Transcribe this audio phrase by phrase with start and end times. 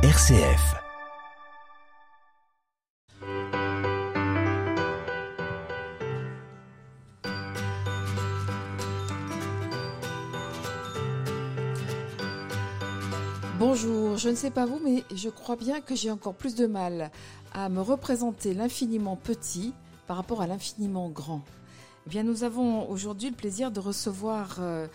[0.00, 0.76] RCF.
[13.58, 16.68] Bonjour, je ne sais pas vous, mais je crois bien que j'ai encore plus de
[16.68, 17.10] mal
[17.52, 19.74] à me représenter l'infiniment petit
[20.06, 21.42] par rapport à l'infiniment grand.
[22.06, 24.86] Eh bien, nous avons aujourd'hui le plaisir de recevoir euh,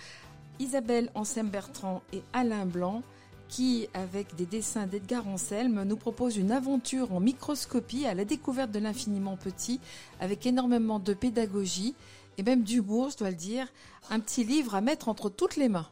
[0.60, 3.04] Isabelle Ansem-Bertrand et Alain Blanc
[3.54, 8.72] qui, avec des dessins d'Edgar Anselme, nous propose une aventure en microscopie à la découverte
[8.72, 9.80] de l'infiniment petit,
[10.20, 11.94] avec énormément de pédagogie
[12.40, 13.68] et même d'humour, je dois le dire.
[14.10, 15.88] Un petit livre à mettre entre toutes les mains.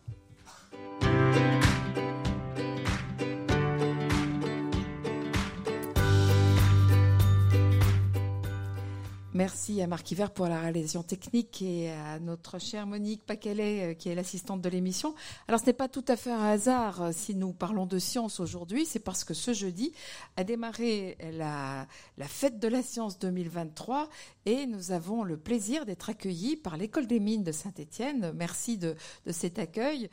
[9.33, 13.93] Merci à Marc Hiver pour la réalisation technique et à notre chère Monique Paquelet euh,
[13.93, 15.15] qui est l'assistante de l'émission.
[15.47, 18.41] Alors ce n'est pas tout à fait un hasard euh, si nous parlons de science
[18.41, 19.93] aujourd'hui, c'est parce que ce jeudi
[20.35, 21.87] a démarré la,
[22.27, 24.09] fête de la science 2023
[24.45, 28.33] et nous avons le plaisir d'être accueillis par l'école des mines de Saint-Étienne.
[28.35, 28.97] Merci de
[29.29, 30.09] cet accueil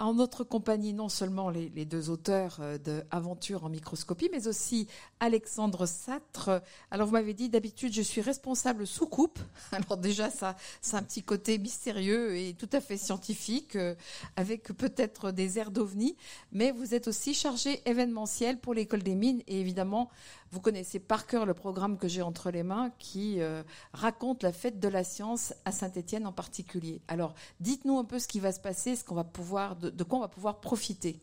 [0.00, 4.88] en notre compagnie non seulement les, deux auteurs euh, de Aventure en microscopie, mais aussi
[5.20, 6.62] Alexandre Satre.
[6.90, 9.38] Alors vous m'avez dit d'habitude je suis responsable sous coupe.
[9.72, 13.94] Alors déjà ça, c'est un petit côté mystérieux et tout à fait scientifique, euh,
[14.36, 16.16] avec peut-être des airs d'ovni.
[16.52, 20.10] Mais vous êtes aussi chargé événementiel pour l'école des mines et évidemment
[20.52, 23.62] vous connaissez par cœur le programme que j'ai entre les mains qui euh,
[23.92, 27.00] raconte la fête de la science à Saint-Étienne en particulier.
[27.08, 31.20] Alors, dites-nous un peu ce qui va se passer, de, quoi on va pouvoir profiter.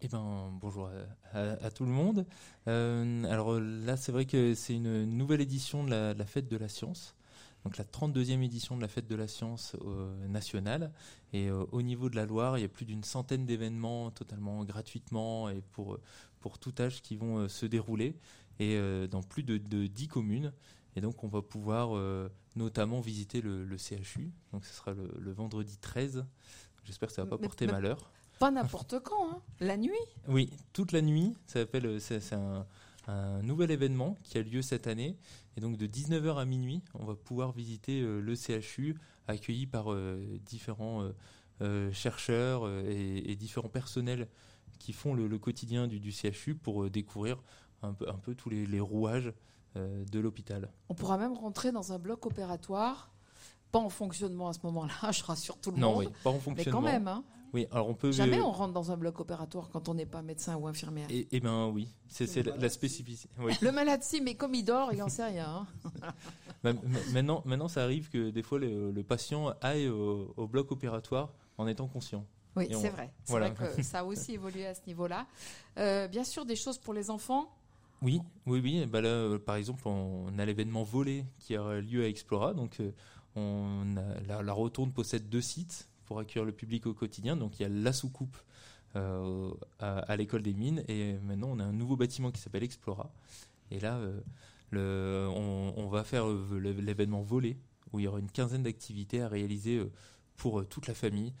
[0.00, 0.90] Eh ben, bonjour
[1.32, 2.26] à, tout le monde.
[2.66, 6.68] Euh, alors là, c'est vrai que c'est une nouvelle édition de la, fête de la
[6.68, 7.14] science.
[7.64, 10.92] Donc la 32e édition de la fête de la science euh, nationale.
[11.32, 15.48] Et au niveau de la Loire, il y a plus d'une centaine d'événements totalement gratuitement
[15.48, 15.98] et pour,
[16.40, 18.16] pour tout âge qui vont se dérouler
[18.58, 20.52] et euh, dans plus de, de 10 communes.
[20.96, 24.32] Et donc, on va pouvoir euh, notamment visiter le, CHU.
[24.52, 26.24] Donc, ce sera le, vendredi 13.
[26.84, 28.10] J'espère que ça ne va pas porter malheur.
[28.38, 29.92] Pas n'importe quand, hein la nuit
[30.28, 31.34] Oui, toute la nuit.
[31.46, 32.66] Ça s'appelle, c'est un,
[33.06, 35.16] un, nouvel événement qui a lieu cette année.
[35.56, 38.96] Et donc, de 19h à minuit, on va pouvoir visiter euh, le CHU,
[39.26, 39.94] accueilli par
[40.46, 41.06] différents
[41.92, 44.26] chercheurs et, différents personnels
[44.78, 47.42] qui font le, quotidien du, du, CHU pour découvrir
[47.82, 49.32] un peu, un peu tous les, rouages
[49.76, 50.70] euh, de l'hôpital.
[50.88, 53.10] On pourra même rentrer dans un bloc opératoire,
[53.70, 55.94] pas en fonctionnement à ce moment-là, je rassure tout le monde.
[55.94, 56.80] Non, oui, pas en fonctionnement.
[56.80, 57.24] Mais quand même, hein.
[57.54, 58.12] Oui, alors on peut.
[58.12, 61.06] Jamais on rentre dans un bloc opératoire quand on n'est pas médecin ou infirmière.
[61.10, 63.32] Eh, eh bien oui, c'est la, spécificité.
[63.62, 65.66] Le malade si, mais comme il dort, il n'en sait rien.
[66.64, 66.72] Hein.
[67.12, 71.88] maintenant, maintenant, ça arrive que des fois le, patient aille au, bloc opératoire en étant
[71.88, 72.26] conscient.
[72.56, 73.12] Oui, c'est vrai.
[73.24, 75.26] C'est vrai que ça a aussi évolué à ce niveau-là.
[75.78, 77.54] Euh, bien sûr, des choses pour les enfants.
[78.00, 78.86] Oui, oui, oui.
[78.86, 82.54] Bah là, euh, par exemple, on a l'événement volé qui a lieu à Explora.
[82.54, 82.92] Donc, euh,
[83.34, 87.36] on la, Rotonde possède deux sites pour accueillir le public au quotidien.
[87.36, 88.36] Donc, il y a la soucoupe
[88.96, 89.50] euh,
[89.80, 93.12] à, l'école des mines et maintenant on a un nouveau bâtiment qui s'appelle Explora.
[93.70, 94.00] Et là,
[94.72, 97.58] on, va faire l'événement volé
[97.92, 99.82] où il y aura une quinzaine d'activités à réaliser
[100.36, 101.34] pour toute la famille.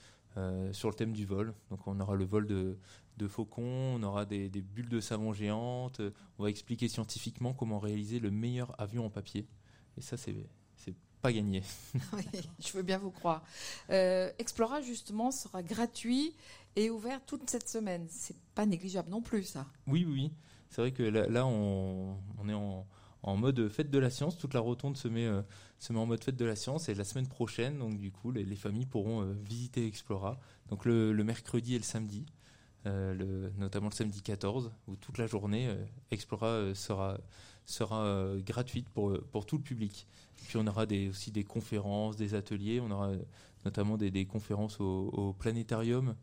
[0.72, 1.54] sur le thème du vol.
[1.70, 2.76] Donc on aura le vol de,
[3.18, 6.00] de faucons, on aura des, bulles de savon géantes,
[6.38, 9.46] on va expliquer scientifiquement comment réaliser le meilleur avion en papier.
[9.96, 10.34] Et ça, c'est
[11.20, 11.62] pas gagné.
[12.12, 12.24] oui,
[12.60, 13.42] je veux bien vous croire.
[13.90, 16.34] Euh, Explora, justement, sera gratuit
[16.76, 18.06] et ouvert toute cette semaine.
[18.08, 19.66] C'est pas négligeable non plus, ça.
[19.86, 20.32] Oui, oui.
[20.70, 22.16] C'est vrai que là, on,
[22.48, 24.38] est en, mode fête de la science.
[24.38, 25.42] Toute la rotonde se met, euh,
[25.78, 26.88] se met en mode fête de la science.
[26.88, 30.38] Et la semaine prochaine, donc du coup, les, familles pourront euh, visiter Explora.
[30.68, 32.26] Donc le, mercredi et le samedi.
[32.88, 37.18] Euh, notamment le samedi 14, où toute la journée, euh, Explora euh, sera,
[37.66, 40.06] sera gratuite pour, pour tout le public.
[40.46, 43.12] Puis on aura aussi des conférences, des ateliers, on aura
[43.64, 46.14] notamment des, des conférences au, planétarium,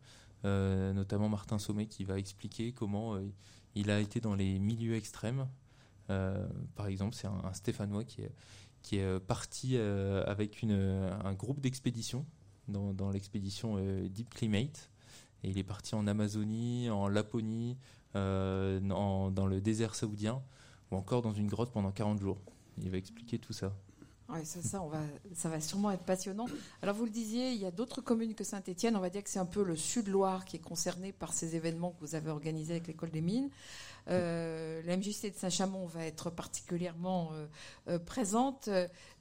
[0.42, 3.16] notamment Martin Sommet qui va expliquer comment
[3.76, 5.46] il a été dans les milieux extrêmes.
[6.08, 8.32] par exemple, c'est un, Stéphanois qui est,
[8.82, 12.26] qui est parti avec une, un groupe d'expédition
[12.66, 13.76] dans, dans l'expédition
[14.08, 14.90] Deep Climate
[15.50, 17.76] il est parti en Amazonie, en Laponie,
[18.14, 20.42] euh, dans le désert saoudien,
[20.90, 22.38] ou encore dans une grotte pendant 40 jours.
[22.78, 23.72] Il va expliquer tout ça.
[24.28, 25.00] Oui, ça, ça, on va,
[25.34, 26.46] ça va sûrement être passionnant.
[26.82, 28.96] Alors, vous le disiez, il y a d'autres communes que Saint-Étienne.
[28.96, 31.92] On va dire que c'est un peu le Sud-Loire qui est concerné par ces événements
[31.92, 33.50] que vous avez organisés avec l'école des mines.
[34.08, 37.46] Euh, la MJC de Saint-Chamond va être particulièrement euh,
[37.88, 38.68] euh, présente,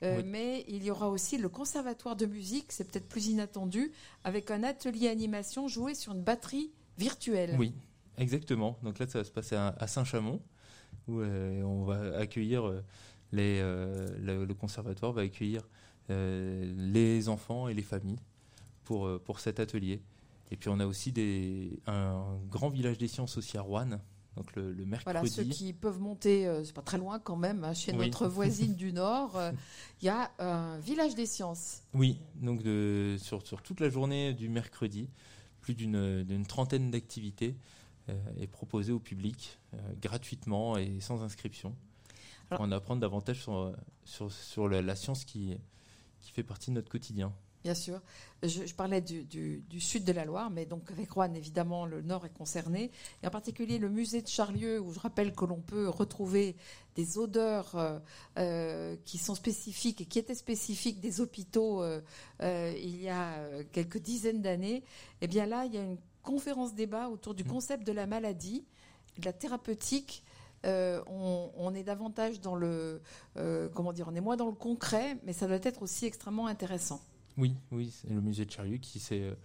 [0.01, 3.91] mais il y aura aussi le Conservatoire de musique, c'est peut-être plus inattendu,
[4.23, 7.55] avec un atelier animation joué sur une batterie virtuelle.
[7.57, 7.73] Oui,
[8.17, 8.77] Exactement.
[8.81, 10.39] Donc là, ça va se passer à, Saint-Chamond,
[11.07, 12.81] où on va accueillir
[13.31, 15.67] les, le, conservatoire va accueillir
[16.09, 18.19] les enfants et les familles
[18.83, 20.01] pour, pour cet atelier.
[20.51, 23.99] Et puis on a aussi des, un grand village des sciences aussi à Rouen,
[24.35, 25.03] donc le, mercredi.
[25.03, 28.27] Voilà, ceux qui peuvent monter, euh, c'est pas très loin quand même, hein, chez notre
[28.27, 29.51] voisine du Nord, euh,
[30.01, 31.83] il y a un village des sciences.
[31.93, 35.09] Oui, donc de, sur, sur, toute la journée du mercredi,
[35.61, 37.55] plus d'une trentaine d'activités
[38.09, 39.57] euh, est proposée au public
[40.01, 41.75] gratuitement et sans inscription.
[42.49, 43.73] pour en apprendre davantage sur,
[44.03, 45.57] sur, sur la, la, science qui,
[46.19, 47.33] qui fait partie de notre quotidien.
[47.65, 47.99] Bien sûr.
[48.43, 52.37] Je, parlais du, sud de la Loire, mais donc avec Rouen, évidemment, le nord est
[52.37, 52.91] concerné.
[53.23, 56.55] Et en particulier le musée de Charlieu, où je rappelle que l'on peut retrouver
[56.95, 57.97] des odeurs euh,
[58.37, 62.01] euh, qui sont spécifiques et qui étaient spécifiques des hôpitaux euh,
[62.39, 63.33] il y a
[63.71, 64.83] quelques dizaines d'années.
[65.21, 67.47] Eh bien là, il y a une conférence débat autour du mmh.
[67.47, 68.63] concept de la maladie,
[69.17, 70.23] de la thérapeutique.
[70.65, 73.01] on, on, est davantage dans le,
[73.73, 77.01] comment dire, on est moins dans le concret, mais ça doit être aussi extrêmement intéressant.
[77.37, 79.37] Oui, oui, c'est le musée de qui, est,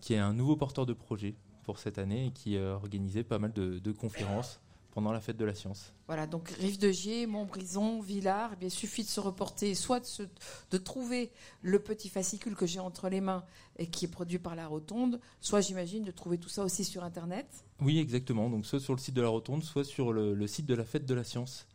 [0.00, 1.34] qui est un nouveau porteur de projet
[1.64, 4.60] pour cette année et qui a organisé pas mal de, conférences
[4.90, 5.92] pendant la fête de la science.
[6.08, 10.28] Voilà, donc Rive de Gier, Montbrison, Villars, eh il suffit de se reporter, soit de,
[10.72, 11.30] de trouver
[11.62, 13.44] le petit fascicule que j'ai entre les mains
[13.78, 17.04] et qui est produit par la Rotonde, soit j'imagine de trouver tout ça aussi sur
[17.04, 17.46] Internet.
[17.80, 20.74] Oui, exactement, donc soit sur le site de la Rotonde, soit sur le, site de
[20.74, 21.68] la fête de la science.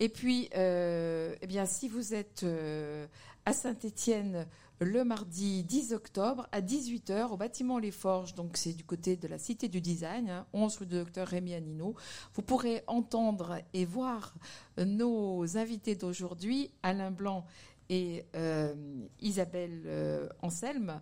[0.00, 3.06] Et puis, euh, eh bien, si vous êtes euh,
[3.44, 4.46] à Saint-Étienne
[4.84, 8.34] le mardi 10 octobre à 18h au bâtiment Les Forges.
[8.34, 11.54] Donc c'est du côté de la Cité du Design, 11 hein, rue du Docteur Rémi
[11.54, 11.94] Anino.
[12.34, 14.34] Vous pourrez entendre et voir
[14.78, 17.44] nos invités d'aujourd'hui, Alain Blanc
[17.88, 18.74] et euh,
[19.20, 21.00] Isabelle euh, Anselme,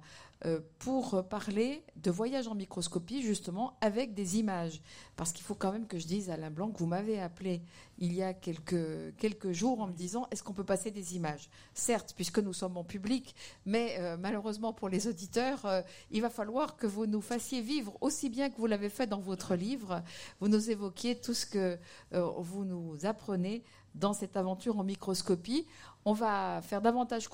[0.79, 4.81] pour parler de voyage en microscopie, justement, avec des images.
[5.17, 7.63] Parce qu'il faut quand même que je dise, Alain Blanc, que vous m'avez appelé
[7.99, 11.51] il y a quelques, quelques jours en me disant est-ce qu'on peut passer des images?
[11.75, 13.35] Certes, puisque nous sommes en public,
[13.67, 17.99] mais euh, malheureusement pour les auditeurs, euh, il va falloir que vous nous fassiez vivre
[18.01, 20.03] aussi bien que vous l'avez fait dans votre livre.
[20.41, 21.79] Vous nous évoquiez tout ce que
[22.11, 23.63] vous nous apprenez
[23.95, 25.67] dans cette aventure en microscopie.
[26.05, 27.29] On va faire davantage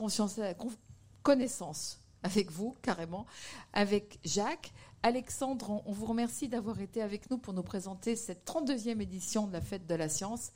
[1.23, 3.25] connaissance avec vous, carrément,
[3.73, 4.73] avec Jacques.
[5.05, 9.53] Alexandre, on vous remercie d'avoir été avec nous pour nous présenter cette 32e édition de
[9.53, 10.51] la Fête de la Science.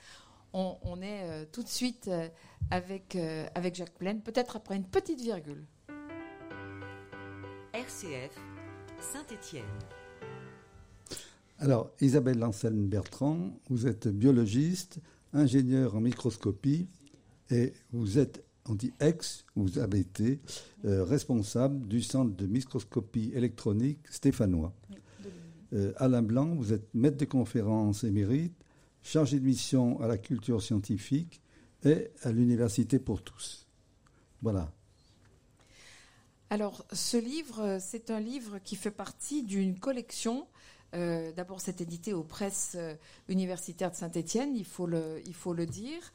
[0.52, 2.28] On, est euh, tout de suite euh,
[2.72, 5.64] avec, euh, avec Jacques Plaine, peut-être après une petite virgule.
[7.73, 8.37] RCF,
[8.99, 9.62] Saint-Étienne.
[11.61, 14.99] Alors, Isabelle Anselme Bertrand, vous êtes biologiste,
[15.32, 16.88] ingénieur en microscopie
[17.49, 20.38] et vous êtes on dit ex, vous avez été
[20.84, 24.72] euh, responsable du centre de microscopie électronique stéphanois.
[25.72, 28.55] Euh, Alain Blanc, vous êtes maître de conférence émérite,
[29.02, 31.40] chargé de mission à la culture scientifique
[31.84, 33.67] et à l'université pour tous.
[34.40, 34.73] Voilà.
[36.49, 40.46] Alors, ce livre, c'est un livre qui fait partie d'une collection.
[40.94, 42.76] Euh, d'abord, c'est édité aux presses
[43.28, 44.66] universitaires de Saint-Étienne, il,
[45.26, 46.12] il faut le dire.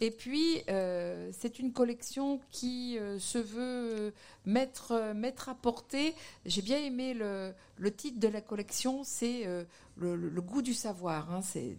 [0.00, 4.12] Et puis, euh, c'est une collection qui euh, se veut
[4.44, 6.14] mettre, mettre à portée.
[6.44, 7.54] J'ai bien aimé le,
[7.90, 9.64] titre de la collection, c'est euh,
[9.96, 11.32] le, goût du savoir.
[11.32, 11.40] Hein.
[11.42, 11.76] C'est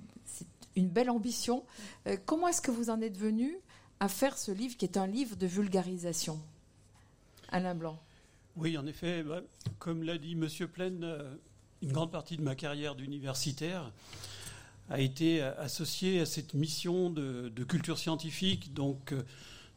[0.75, 1.63] une belle ambition.
[2.25, 3.55] comment est-ce que vous en êtes venu
[3.99, 6.39] à faire ce livre qui est un livre de vulgarisation
[7.49, 7.99] Alain Blanc?
[8.55, 9.41] Oui, en effet, bah,
[9.79, 11.05] comme l'a dit Monsieur Plaine,
[11.83, 13.91] une grande partie de ma carrière d'universitaire
[14.89, 19.23] a été associé à cette mission de, culture scientifique, donc euh,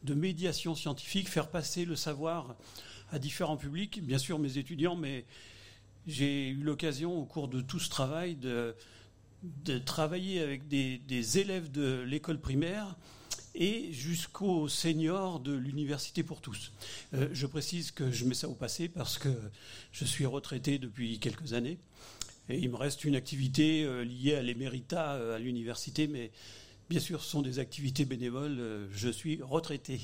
[0.03, 2.55] de médiation scientifique, faire passer le savoir
[3.11, 5.25] à différents publics, bien sûr mes étudiants, mais
[6.07, 8.73] j'ai eu l'occasion au cours de tout ce travail de,
[9.85, 12.95] travailler avec des, élèves de l'école primaire
[13.53, 16.71] et jusqu'aux seniors de l'université pour tous.
[17.13, 19.29] Euh, je précise que je mets ça au passé parce que
[19.91, 21.77] je suis retraité depuis quelques années
[22.49, 26.31] et il me reste une activité euh, liée à l'éméritat euh, à l'université, mais
[26.89, 28.57] bien sûr, ce sont des activités bénévoles.
[28.59, 30.01] Euh, je suis retraité.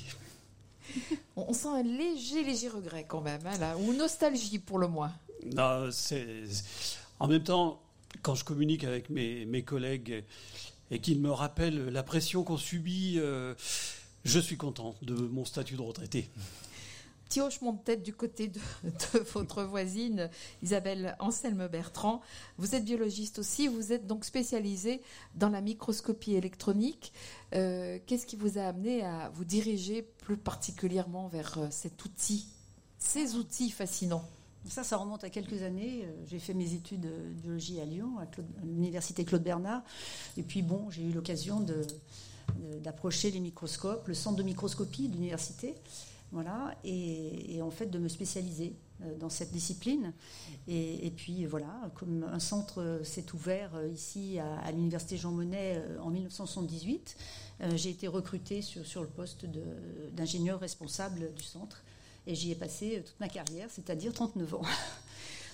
[1.36, 5.12] On sent un léger, léger regret quand même, hein, là, ou nostalgie pour le moins.
[5.54, 6.44] Non, c'est
[7.20, 7.82] en même temps
[8.22, 10.24] quand je communique avec mes, mes collègues
[10.90, 13.20] et qu'ils me rappellent la pression qu'on subit,
[14.24, 16.28] je suis content de mon statut de retraité
[17.28, 18.60] petit hochement de tête du côté de,
[19.34, 20.30] votre voisine
[20.62, 22.22] Isabelle Anselme Bertrand.
[22.56, 25.02] Vous êtes biologiste aussi, vous êtes donc spécialisé
[25.34, 27.12] dans la microscopie électronique.
[27.54, 32.48] Euh, qu'est-ce qui vous a amené à vous diriger plus particulièrement vers euh, cet outil,
[32.98, 34.24] ces outils fascinants?
[34.66, 36.04] Ça, ça remonte à quelques années.
[36.04, 38.26] Euh, j'ai fait mes études de biologie à Lyon, à,
[38.64, 39.82] l'université Claude Bernard.
[40.38, 41.64] Et puis, bon, j'ai eu l'occasion
[42.82, 45.74] d'approcher les microscopes, le centre de microscopie de l'université.
[46.32, 50.12] Voilà, et, en fait de me spécialiser euh, dans cette discipline.
[50.66, 56.10] Et, puis voilà, comme un centre s'est ouvert euh, ici à, l'université Jean Monnet en
[56.10, 57.16] 1978,
[57.74, 59.46] j'ai été recrutée sur, sur le poste
[60.12, 61.82] d'ingénieur responsable du centre.
[62.26, 64.62] Et j'y ai passé toute ma carrière, c'est-à-dire 39 ans.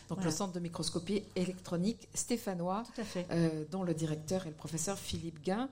[0.09, 2.85] Donc le centre de microscopie électronique stéphanois,
[3.31, 5.69] euh, dont le directeur est le professeur Philippe Guin.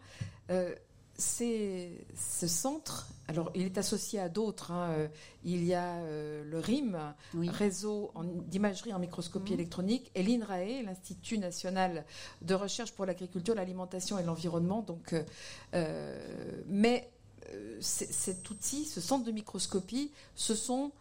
[0.50, 0.74] Euh,
[1.18, 4.70] ce centre, alors il est associé à d'autres.
[4.72, 5.08] Hein, euh,
[5.44, 8.12] il y a le RIM, réseau
[8.46, 9.60] d'imagerie en microscopie mhm.
[9.60, 12.04] électronique, et l'INRAE, l'Institut national
[12.42, 14.82] de recherche pour l'agriculture, l'alimentation et l'environnement.
[14.82, 15.14] Donc,
[16.66, 17.10] mais
[17.50, 20.92] euh, cet outil, ce centre de microscopie, ce sont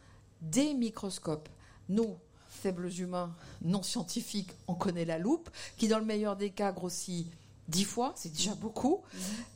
[0.42, 1.50] des microscopes.
[1.90, 2.18] Nous,
[2.50, 7.28] faibles humains non scientifiques, on connaît la loupe, qui dans le meilleur des cas grossit
[7.72, 9.02] dix fois, c'est déjà beaucoup.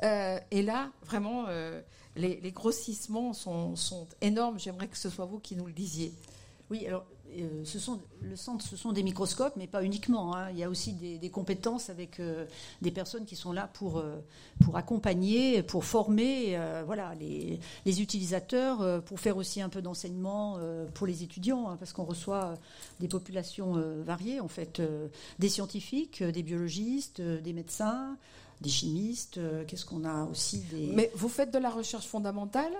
[0.03, 1.81] Euh, et là, vraiment, euh,
[2.15, 4.57] les, grossissements sont, sont énormes.
[4.57, 6.13] J'aimerais que ce soit vous qui nous le disiez.
[6.71, 7.05] Oui, alors
[7.41, 10.35] euh, ce sont, le centre, ce sont des microscopes, mais pas uniquement.
[10.35, 10.49] Hein.
[10.51, 12.45] Il y a aussi des, compétences avec euh,
[12.81, 14.17] des personnes qui sont là pour, euh,
[14.63, 17.59] pour accompagner, pour former voilà, les,
[18.01, 20.59] utilisateurs, pour faire aussi un peu d'enseignement
[20.93, 22.55] pour les étudiants, hein, parce qu'on reçoit
[22.99, 23.73] des populations
[24.03, 24.81] variées, en fait,
[25.39, 28.17] des scientifiques, des biologistes, des médecins,
[28.61, 29.39] des chimistes.
[29.67, 30.63] Qu'est-ce qu'on a aussi.
[30.93, 32.73] Mais vous faites de la recherche fondamentale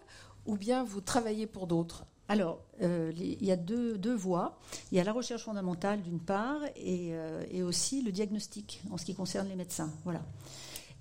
[0.46, 2.06] ou bien vous travaillez pour d'autres?
[2.28, 4.58] Alors, euh, il y a deux, voies.
[4.92, 9.06] Il y a la recherche fondamentale d'une part euh, et, aussi le diagnostic en ce
[9.06, 9.92] qui concerne les médecins.
[10.04, 10.22] Voilà.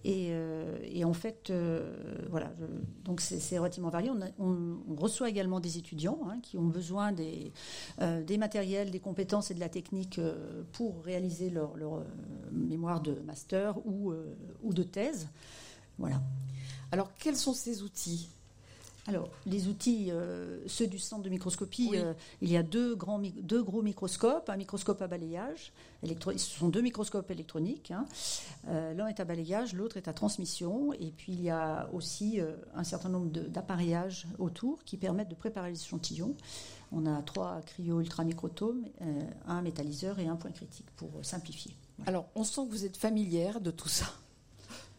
[0.05, 1.51] Et, euh, en fait,
[2.29, 2.53] voilà,
[3.05, 4.11] donc c'est relativement varié.
[4.39, 7.53] On, reçoit également des étudiants hein, qui ont besoin des,
[8.37, 10.21] matériels, des compétences et de la technique
[10.73, 12.05] pour réaliser leur, leur
[12.53, 14.13] mémoire de master ou,
[14.63, 15.29] ou de thèse.
[15.99, 16.21] Voilà.
[16.93, 18.29] Alors, quels sont ces outils?
[19.07, 23.21] Alors, les outils, euh, ceux du centre de microscopie, euh, il y a deux, grands,
[23.21, 28.07] deux gros microscopes, un microscope à balayage, ce sont deux microscopes électroniques, hein.
[28.69, 32.41] euh, l'un est à balayage, l'autre est à transmission, et puis il y a aussi
[32.75, 36.35] un certain nombre d'appareillages autour qui permettent de préparer les échantillons.
[36.91, 38.87] On a trois cryo ultramicrotomes,
[39.47, 41.77] un métalliseur et un point critique pour simplifier.
[42.07, 44.07] Alors, on sent que vous êtes familière de tout ça.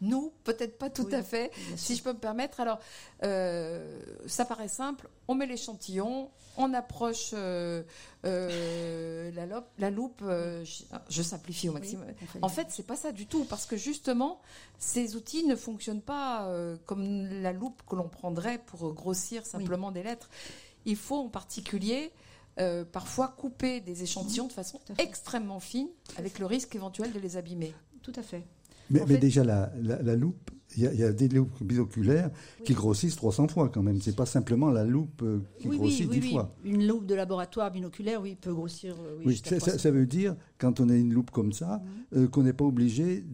[0.02, 2.60] Nous, peut-être pas tout à fait, si je peux me permettre.
[2.60, 2.78] Alors,
[3.22, 5.08] euh, ça paraît simple.
[5.26, 7.82] On met l'échantillon, on approche euh,
[8.24, 9.30] euh,
[9.78, 10.22] la, loupe.
[10.22, 12.04] je, simplifie au maximum.
[12.42, 14.40] en fait, c'est pas ça du tout, parce que justement,
[14.78, 16.50] ces outils ne fonctionnent pas
[16.84, 20.28] comme la loupe que l'on prendrait pour grossir simplement des lettres.
[20.84, 22.12] Il faut en particulier
[22.92, 25.88] parfois couper des échantillons de façon extrêmement fine,
[26.18, 27.74] avec le risque éventuel de les abîmer.
[28.02, 28.46] Tout à fait.
[28.90, 29.70] Mais, déjà, la,
[30.16, 32.30] loupe, il y, a des loupes binoculaires
[32.64, 34.00] qui grossissent 300 fois quand même.
[34.00, 36.54] C'est pas simplement la loupe euh, qui grossit oui, 10 fois.
[36.64, 38.94] Une loupe de laboratoire binoculaire, oui, peut grossir.
[39.00, 41.80] Euh, oui, ça, veut dire, quand on a une loupe comme ça,
[42.12, 42.24] mhm.
[42.24, 43.24] euh, qu'on n'est pas obligé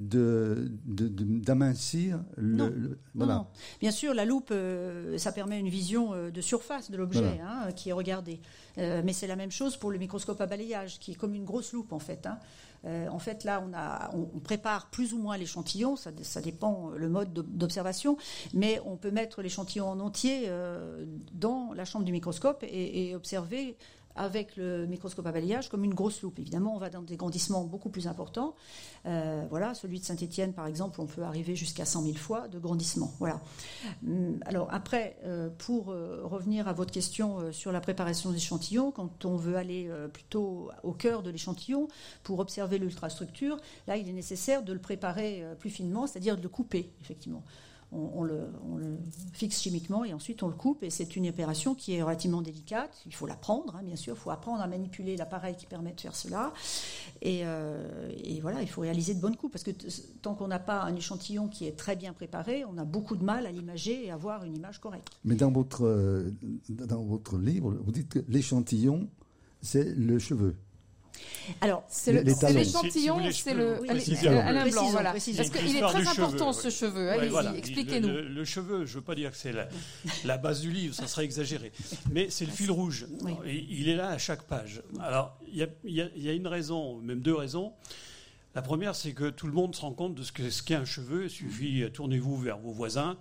[0.85, 3.47] d'amincir de, de, le, non, non,
[3.81, 4.55] Bien sûr, la loupe,
[5.17, 8.41] ça permet une vision de surface de l'objet hein, qui est regardé.
[8.77, 11.73] mais c'est la même chose pour le microscope à balayage, qui est comme une grosse
[11.73, 12.27] loupe en fait.
[12.27, 12.39] Hein.
[12.85, 13.63] Euh, en fait, là,
[14.13, 18.17] on, prépare plus ou moins l'échantillon, ça, dépend euh, le mode d'observation,
[18.55, 23.77] mais on peut mettre l'échantillon en entier euh, dans la chambre du microscope et observer
[24.17, 26.39] avec le microscope à balayage comme une grosse loupe.
[26.39, 28.55] Évidemment, on va dans des grandissements beaucoup plus importants.
[29.07, 32.59] Euh, voilà, celui de Saint-Étienne, par exemple, on peut arriver jusqu'à 100 000 fois de
[32.59, 33.13] grandissement.
[33.19, 33.41] Voilà.
[34.07, 38.91] Hum, alors après, euh, pour euh, revenir à votre question sur la préparation des échantillons,
[38.91, 41.89] quand on veut aller plutôt au cœur de l'échantillon
[42.23, 46.49] pour observer l'ultrastructure, là, il est nécessaire de le préparer plus finement, c'est-à-dire de le
[46.49, 47.43] couper, effectivement
[47.93, 48.49] on, le,
[49.33, 50.83] fixe chimiquement et ensuite on le coupe.
[50.83, 53.03] Et c'est une opération qui est relativement délicate.
[53.07, 54.15] Il faut l'apprendre, hein, bien sûr.
[54.15, 56.53] Il faut apprendre à manipuler l'appareil qui permet de faire cela.
[57.25, 59.53] Euh, et, voilà, il faut réaliser de bonnes coupes.
[59.53, 59.71] Parce que
[60.23, 63.25] tant qu'on n'a pas un échantillon qui est très bien préparé, on a beaucoup de
[63.25, 65.09] mal à l'imager et à avoir une image correcte.
[65.25, 66.31] Mais dans votre, euh,
[66.69, 69.09] dans votre livre, vous dites que l'échantillon,
[69.61, 70.57] c'est le cheveu.
[71.61, 75.13] Alors, c'est l'échantillon, c'est le, Alain Blanc, voilà.
[75.13, 77.11] Parce qu'il est très important ce cheveu.
[77.11, 78.09] Allez-y, expliquez-nous.
[78.09, 79.53] Le, cheveu, je ne veux pas dire que c'est
[80.25, 81.73] la, base du livre, ça serait exagéré,
[82.11, 83.07] mais c'est le fil rouge.
[83.47, 84.83] Il est là à chaque page.
[85.01, 87.73] Alors, il y a, une raison, même deux raisons.
[88.55, 91.25] La première, c'est que tout le monde se rend compte de ce qu'est un cheveu.
[91.25, 93.17] Il suffit, tournez-vous vers vos voisins,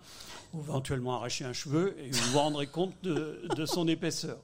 [0.53, 4.37] ou éventuellement arracher un cheveu, et vous vous rendrez compte de, de son épaisseur.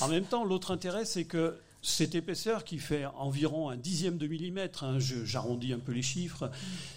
[0.00, 4.28] En même temps, l'autre intérêt, c'est que cette épaisseur qui fait environ un dixième de
[4.28, 6.50] millimètre, hein, j'arrondis un peu les chiffres,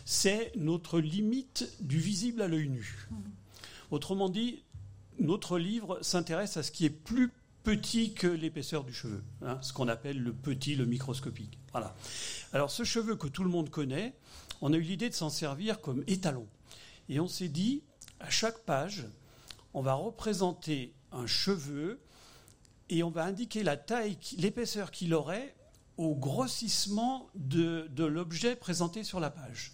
[0.05, 3.07] c'est notre limite du visible à l'œil nu.
[3.89, 4.63] Autrement dit,
[5.19, 7.31] notre livre s'intéresse à ce qui est plus
[7.63, 11.57] petit que l'épaisseur du cheveu, hein, ce qu'on appelle le petit, le microscopique.
[11.71, 11.95] Voilà.
[12.53, 14.13] Alors ce cheveu que tout le monde connaît,
[14.61, 16.47] on a eu l'idée de s'en servir comme étalon.
[17.09, 17.81] Et on s'est dit,
[18.19, 19.07] à chaque page,
[19.73, 21.99] on va représenter un cheveu
[22.89, 25.55] et on va indiquer la taille, l'épaisseur qu'il aurait
[25.97, 29.71] au grossissement de, l'objet présenté sur la page.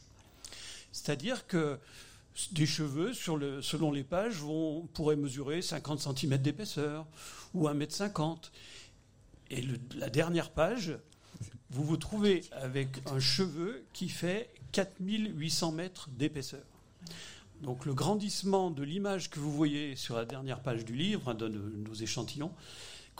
[0.91, 1.79] C'est-à-dire que
[2.51, 7.05] des cheveux, selon les pages, vont, pourraient mesurer 50 cm d'épaisseur
[7.53, 8.37] ou 1,50 m.
[9.49, 10.97] Et la dernière page,
[11.71, 16.63] vous vous trouvez avec un cheveu qui fait 4800 mètres d'épaisseur.
[17.61, 21.47] Donc le grandissement de l'image que vous voyez sur la dernière page du livre, de
[21.47, 22.51] nos échantillons,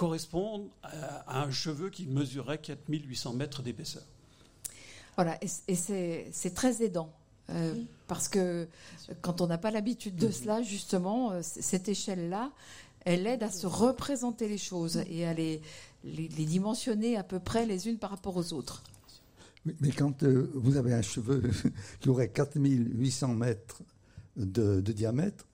[0.02, 4.02] correspond à un cheveu qui mesurait 4800 mètres d'épaisseur.
[5.16, 7.14] Voilà, et c'est très aidant.
[7.52, 7.76] Euh,
[8.08, 8.68] parce que
[9.22, 12.52] quand on n'a pas l'habitude de cela, justement, euh, cette échelle-là,
[13.02, 15.62] elle aide à se représenter les choses et à les,
[16.04, 18.82] les, dimensionner à peu près les unes par rapport aux autres.
[19.66, 21.44] Mais quand euh, vous avez un cheveu
[22.00, 23.84] qui aurait 4800 mètres
[24.36, 25.46] de, diamètre,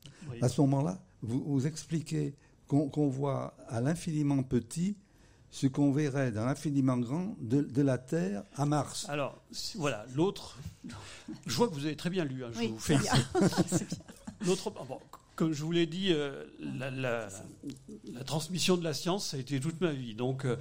[0.41, 2.35] à ce moment-là, vous, vous expliquez
[2.67, 4.97] qu'on voit à l'infiniment petit
[5.49, 9.07] ce qu'on verrait dans l'infiniment grand de, la Terre à Mars.
[9.09, 9.41] Alors,
[9.75, 10.57] voilà, l'autre.
[11.45, 12.97] Je vois que vous avez très bien lu, hein, je vous fais.
[14.45, 14.99] L'autre, bon,
[15.35, 17.27] comme je vous l'ai dit, euh, la,
[18.23, 20.13] transmission de la science, ça a été toute ma vie.
[20.13, 20.57] Donc, euh,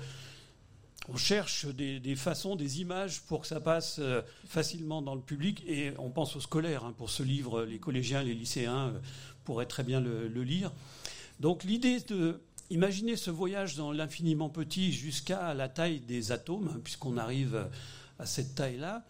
[1.09, 5.63] on cherche des, façons, des images pour que ça passe euh, facilement dans le public.
[5.67, 6.85] Et on pense aux scolaires.
[6.87, 8.95] Hein, pour ce livre, les collégiens, les lycéens
[9.45, 10.73] pourraient très bien le lire.
[11.41, 12.41] Donc l'idée de
[12.71, 17.69] imaginer ce voyage dans l'infiniment petit jusqu'à la taille des atomes, hein, puisqu'on arrive
[18.19, 19.05] à cette taille-là,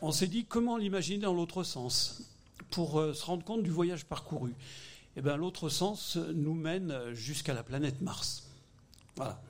[0.00, 2.22] on s'est dit comment l'imaginer dans l'autre sens
[2.70, 4.52] pour euh, se rendre compte du voyage parcouru?
[5.16, 8.48] Eh bien l'autre sens nous mène jusqu'à la planète Mars.
[9.16, 9.40] Voilà.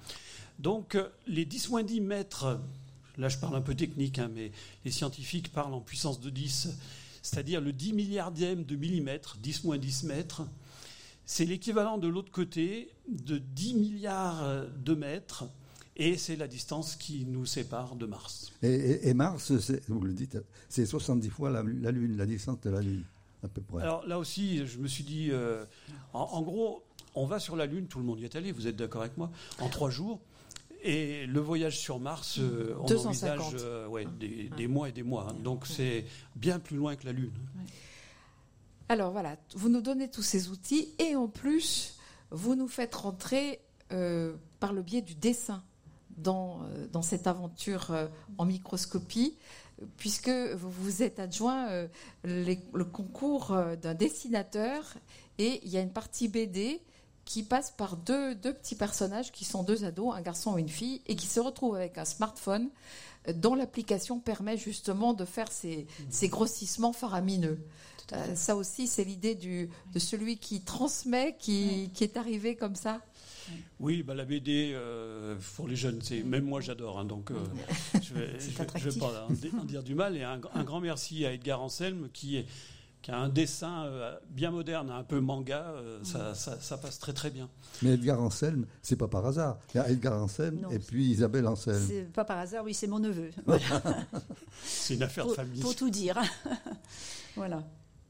[0.59, 2.61] Donc euh, les 10-10 mètres,
[3.17, 4.51] là je parle un peu technique, hein, mais
[4.85, 6.69] les scientifiques parlent en puissance de 10,
[7.23, 10.43] c'est-à-dire le 10 milliardième de millimètre, 10-10 mètres,
[11.33, 15.45] c'est l'équivalent de l'autre côté de 10 milliards de mètres.
[15.97, 18.53] Et c'est la distance qui nous sépare de Mars.
[18.63, 19.51] Et, Mars,
[19.89, 23.05] vous le dites, c'est 70 fois la, Lune, la distance de la Lune,
[23.43, 23.83] à peu près.
[23.83, 25.65] Alors là aussi, je me suis dit, euh,
[26.13, 26.83] en, gros,
[27.15, 29.17] on va sur la Lune, tout le monde y est allé, vous êtes d'accord avec
[29.17, 30.21] moi, en trois jours.
[30.83, 34.05] Et le voyage sur Mars, euh, on envisage euh,
[34.57, 35.29] des, mois et des mois.
[35.31, 35.37] Hein.
[35.43, 36.05] Donc c'est
[36.37, 37.33] bien plus loin que la Lune.
[38.89, 41.97] Alors voilà, vous nous donnez tous ces outils et en plus,
[42.31, 43.61] vous nous faites rentrer
[43.93, 45.63] euh, par le biais du dessin
[46.17, 48.07] dans, euh, cette aventure euh,
[48.39, 49.37] en microscopie,
[49.97, 51.69] puisque vous vous êtes adjoint
[52.23, 54.95] le concours d'un dessinateur
[55.39, 56.81] et il y a une partie BD
[57.25, 61.03] qui passe par deux, petits personnages qui sont deux ados, un garçon et une fille,
[61.07, 62.69] et qui se retrouvent avec un smartphone
[63.35, 65.89] dont l'application permet justement de faire ces
[66.29, 67.59] grossissements faramineux.
[68.13, 73.01] Euh, ça aussi, c'est l'idée de celui qui transmet, qui, est arrivé comme ça.
[73.81, 77.35] Oui, bah, la BD euh, pour les jeunes, c'est même moi j'adore, hein, donc euh,
[78.01, 80.17] je ne vais, pas en, dire du mal.
[80.17, 82.47] Et un, grand merci à Edgar Anselme qui, est,
[83.03, 83.91] qui a un dessin
[84.31, 87.49] bien moderne, un peu manga, ça, passe très très bien.
[87.83, 89.59] Mais Edgar Anselme, c'est pas par hasard.
[89.75, 91.85] Il y a Edgar Anselme et puis Isabelle Anselme.
[91.87, 93.31] C'est pas par hasard, oui, c'est mon neveu.
[94.65, 95.61] c'est une affaire de famille.
[95.61, 96.21] Pour tout dire.
[97.37, 97.63] voilà.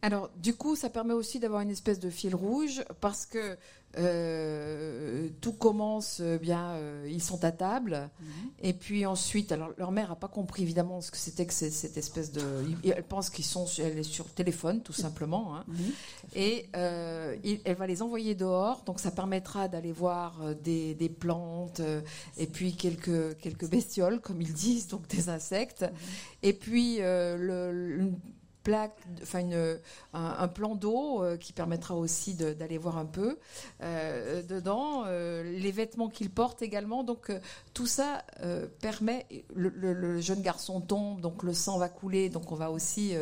[0.03, 3.57] Alors, du coup, ça permet aussi d'avoir une espèce de fil rouge parce que
[3.99, 8.29] euh, tout commence euh, bien, euh, ils sont à table, mhm.
[8.63, 11.99] et puis ensuite, alors leur mère n'a pas compris évidemment ce que c'était que cette
[11.99, 12.43] espèce de,
[12.85, 15.65] elle pense qu'ils sont, elle est sur téléphone tout simplement, hein.
[15.69, 15.93] mhm.
[16.35, 21.83] et elle va les envoyer dehors, donc ça permettra d'aller voir des, plantes
[22.39, 25.91] et puis quelques quelques bestioles comme ils disent, donc des insectes, mhm.
[26.45, 28.11] et puis le,
[28.63, 29.49] plaque, enfin
[30.13, 33.39] un, plan d'eau euh, qui permettra aussi d'aller voir un peu
[33.83, 37.05] euh, dedans, euh, les vêtements qu'il porte également.
[37.05, 37.33] Donc
[37.75, 38.25] tout ça
[38.81, 43.15] permet, le, jeune garçon tombe, donc le sang va couler, donc on va aussi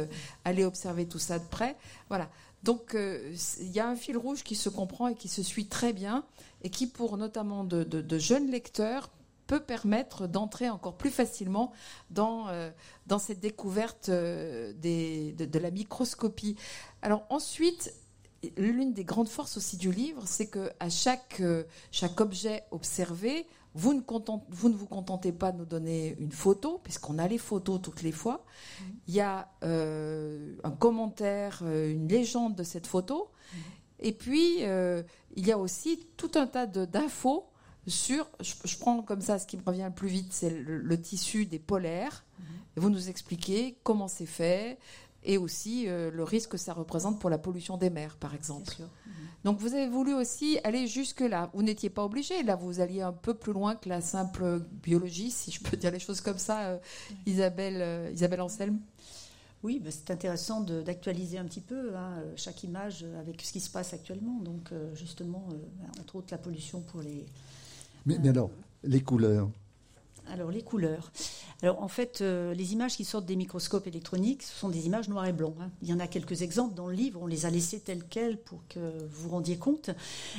[0.44, 1.76] aller observer tout ça de près.
[2.08, 2.28] Voilà.
[2.62, 5.92] Donc il y a un fil rouge qui se comprend et qui se suit très
[5.92, 6.24] bien
[6.62, 9.10] et qui, pour notamment de jeunes lecteurs,
[9.50, 11.72] peut permettre d'entrer encore plus facilement
[12.10, 12.70] dans, euh,
[13.08, 16.54] dans cette découverte euh, des, de, la microscopie.
[17.02, 17.92] Alors ensuite,
[18.56, 23.44] l'une des grandes forces aussi du livre, c'est que à chaque, euh, chaque objet observé,
[23.74, 24.02] vous ne,
[24.50, 28.02] vous ne, vous contentez pas de nous donner une photo, puisqu'on a les photos toutes
[28.02, 28.44] les fois.
[28.44, 28.84] Mmh.
[29.08, 33.32] Il y a euh, un commentaire, une légende de cette photo.
[33.52, 33.58] Mmh.
[33.98, 35.02] Et puis, euh,
[35.34, 37.49] il y a aussi tout un tas d'infos
[37.90, 41.46] sur, je, prends comme ça ce qui me revient le plus vite, c'est le, tissu
[41.46, 42.24] des polaires.
[42.38, 42.42] Mmh.
[42.76, 44.78] Et vous nous expliquez comment c'est fait,
[45.22, 48.76] et aussi le risque que ça représente pour la pollution des mers, par exemple.
[49.44, 51.50] Donc vous avez voulu aussi aller jusque-là.
[51.54, 55.30] Vous n'étiez pas obligé, là vous alliez un peu plus loin que la simple biologie,
[55.30, 56.78] si je peux dire les choses comme ça, euh,
[57.26, 58.78] Isabelle, euh, Isabelle Anselme.
[59.62, 63.70] Oui, bah, c'est intéressant d'actualiser un petit peu hein, chaque image avec ce qui se
[63.70, 64.38] passe actuellement.
[64.40, 65.48] Donc euh, justement,
[65.98, 67.26] entre autres la pollution pour les...
[68.06, 68.50] mais alors,
[68.82, 69.50] les couleurs
[70.32, 71.12] alors les couleurs.
[71.62, 75.08] Alors en fait, euh, les images qui sortent des microscopes électroniques, ce sont des images
[75.08, 75.54] noires et blancs.
[75.60, 75.70] Hein.
[75.82, 78.38] Il y en a quelques exemples dans le livre, on les a laissés telles quelles
[78.38, 79.90] pour que vous vous rendiez compte,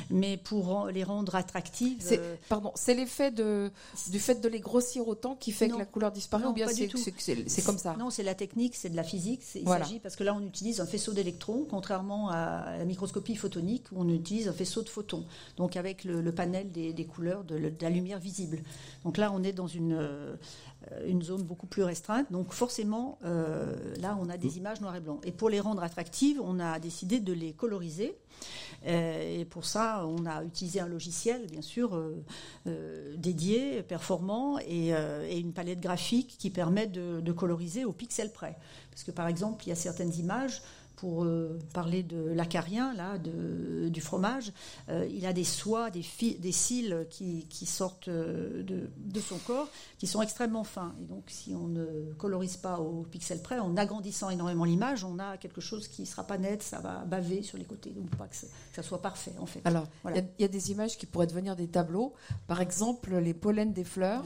[0.09, 1.99] mais pour les rendre attractives.
[1.99, 3.71] C'est, euh, Pardon, c'est l'effet de,
[4.09, 6.89] du fait de les grossir autant qui fait que la couleur disparaît ou bien c'est,
[7.47, 7.95] c'est, comme ça?
[7.99, 9.41] Non, c'est la technique, c'est de la physique.
[9.55, 13.85] Il s'agit parce que là on utilise un faisceau d'électrons, contrairement à la microscopie photonique
[13.91, 15.25] où on utilise un faisceau de photons.
[15.57, 18.63] Donc avec le, panel des, couleurs de, de la lumière visible.
[19.03, 19.80] Donc là on est dans une
[20.91, 22.31] euh, une zone beaucoup plus restreinte.
[22.31, 25.19] Donc forcément, euh, là, on a des images noir et blanc.
[25.23, 28.17] Et pour les rendre attractives, on a décidé de les coloriser.
[28.87, 32.01] Euh, et pour ça, on a utilisé un logiciel, bien sûr,
[33.15, 34.91] dédié, performant, et,
[35.39, 38.57] une palette graphique qui permet de, de coloriser au pixel près.
[38.89, 40.61] Parce que par exemple, il y a certaines images
[41.01, 44.53] pour euh, parler de l'acarien, là, de, du fromage,
[44.87, 46.05] euh, il a des soies, des,
[46.37, 50.93] des cils qui, qui sortent euh, de, de, son corps, qui sont extrêmement fins.
[51.01, 55.17] Et donc, si on ne colorise pas au pixel près, en agrandissant énormément l'image, on
[55.17, 57.89] a quelque chose qui ne sera pas net, ça va baver sur les côtés.
[57.89, 59.61] Donc, pas que, ça soit parfait, en fait.
[59.65, 62.13] Alors, il y, a des images qui pourraient devenir des tableaux.
[62.45, 64.23] Par exemple, les pollens des fleurs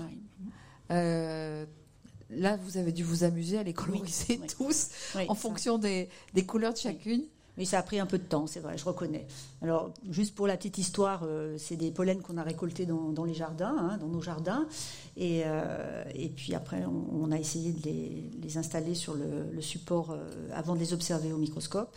[2.29, 4.89] là, vous avez dû vous amuser à les coloriser tous
[5.27, 6.09] en fonction des,
[6.47, 7.23] couleurs de chacune.
[7.57, 9.25] Oui, ça a pris un peu de temps, c'est vrai, je reconnais.
[9.61, 13.33] Alors, juste pour la petite histoire, euh, c'est des pollens qu'on a récoltés dans, les
[13.33, 14.67] jardins, hein, dans nos jardins.
[15.15, 20.49] Et, euh, et puis après, on, a essayé de les, installer sur le, support euh,
[20.53, 21.95] avant de les observer au microscope.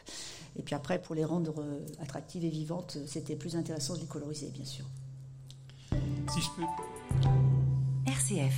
[0.57, 1.65] Et puis après, pour les rendre
[2.01, 4.85] attractives et vivantes, c'était plus intéressant de les coloriser, bien sûr.
[5.91, 6.63] Si je peux.
[8.07, 8.55] RCF.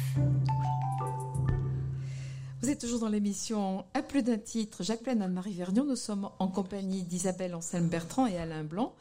[2.62, 4.83] Vous êtes toujours dans l'émission À plus d'un titre.
[4.83, 5.83] Jacques Plaine, Anne-Marie Vernion.
[5.83, 8.94] Nous sommes en compagnie d'Isabelle Anselme-Bertrand et Alain Blanc.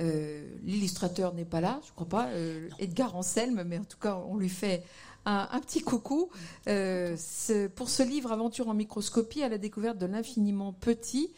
[0.00, 2.28] Euh, l'illustrateur n'est pas là, je crois pas.
[2.28, 4.82] Euh, Edgar Anselme, mais en tout cas, on lui fait
[5.26, 6.30] un, petit coucou.
[6.68, 7.18] Euh,
[7.74, 11.34] pour ce livre Aventure en microscopie à la découverte de l'infiniment petit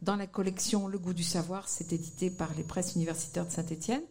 [0.00, 4.02] dans la collection Le goût du savoir, c'est édité par les presses universitaires de Saint-Étienne.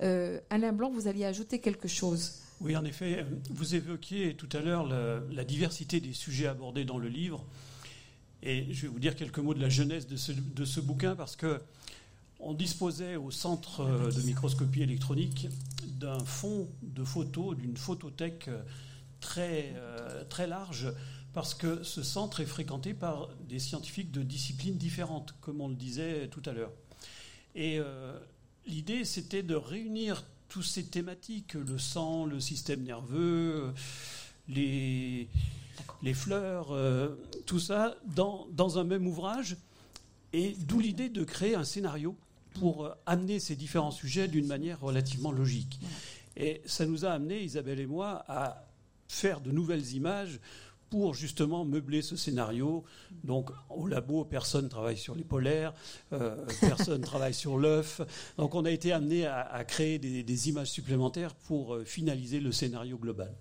[0.00, 4.86] Alain Blanc, vous alliez ajouter quelque chose oui, en effet, vous évoquiez tout à l'heure
[4.86, 7.44] la, diversité des sujets abordés dans le livre.
[8.42, 11.60] Et je vais vous dire quelques mots de la jeunesse de ce, bouquin parce que
[12.40, 15.48] on disposait au centre de microscopie électronique
[15.98, 18.48] d'un fonds de photos, d'une photothèque
[19.20, 20.92] très, euh, très large,
[21.34, 25.74] parce que ce centre est fréquenté par des scientifiques de disciplines différentes, comme on le
[25.74, 26.72] disait tout à l'heure.
[27.54, 28.18] Et euh,
[28.66, 33.72] l'idée, c'était de réunir toutes ces thématiques, le sang, le système nerveux,
[34.48, 35.28] les,
[36.02, 39.56] les fleurs, euh, tout ça, dans, dans, un même ouvrage,
[40.32, 42.16] et d'où l'idée de créer un scénario
[42.54, 45.80] pour euh, amener ces différents sujets d'une manière relativement logique.
[46.36, 48.64] Et ça nous a amené, Isabelle et moi, à
[49.08, 50.38] faire de nouvelles images
[50.90, 52.84] pour justement meubler ce scénario.
[53.24, 55.74] Donc au labo, personne travaille sur les polaires,
[56.12, 58.00] euh, personne travaille sur l'œuf.
[58.36, 62.96] Donc on a été amené à, créer des, images supplémentaires pour euh, finaliser le scénario
[62.96, 63.34] global.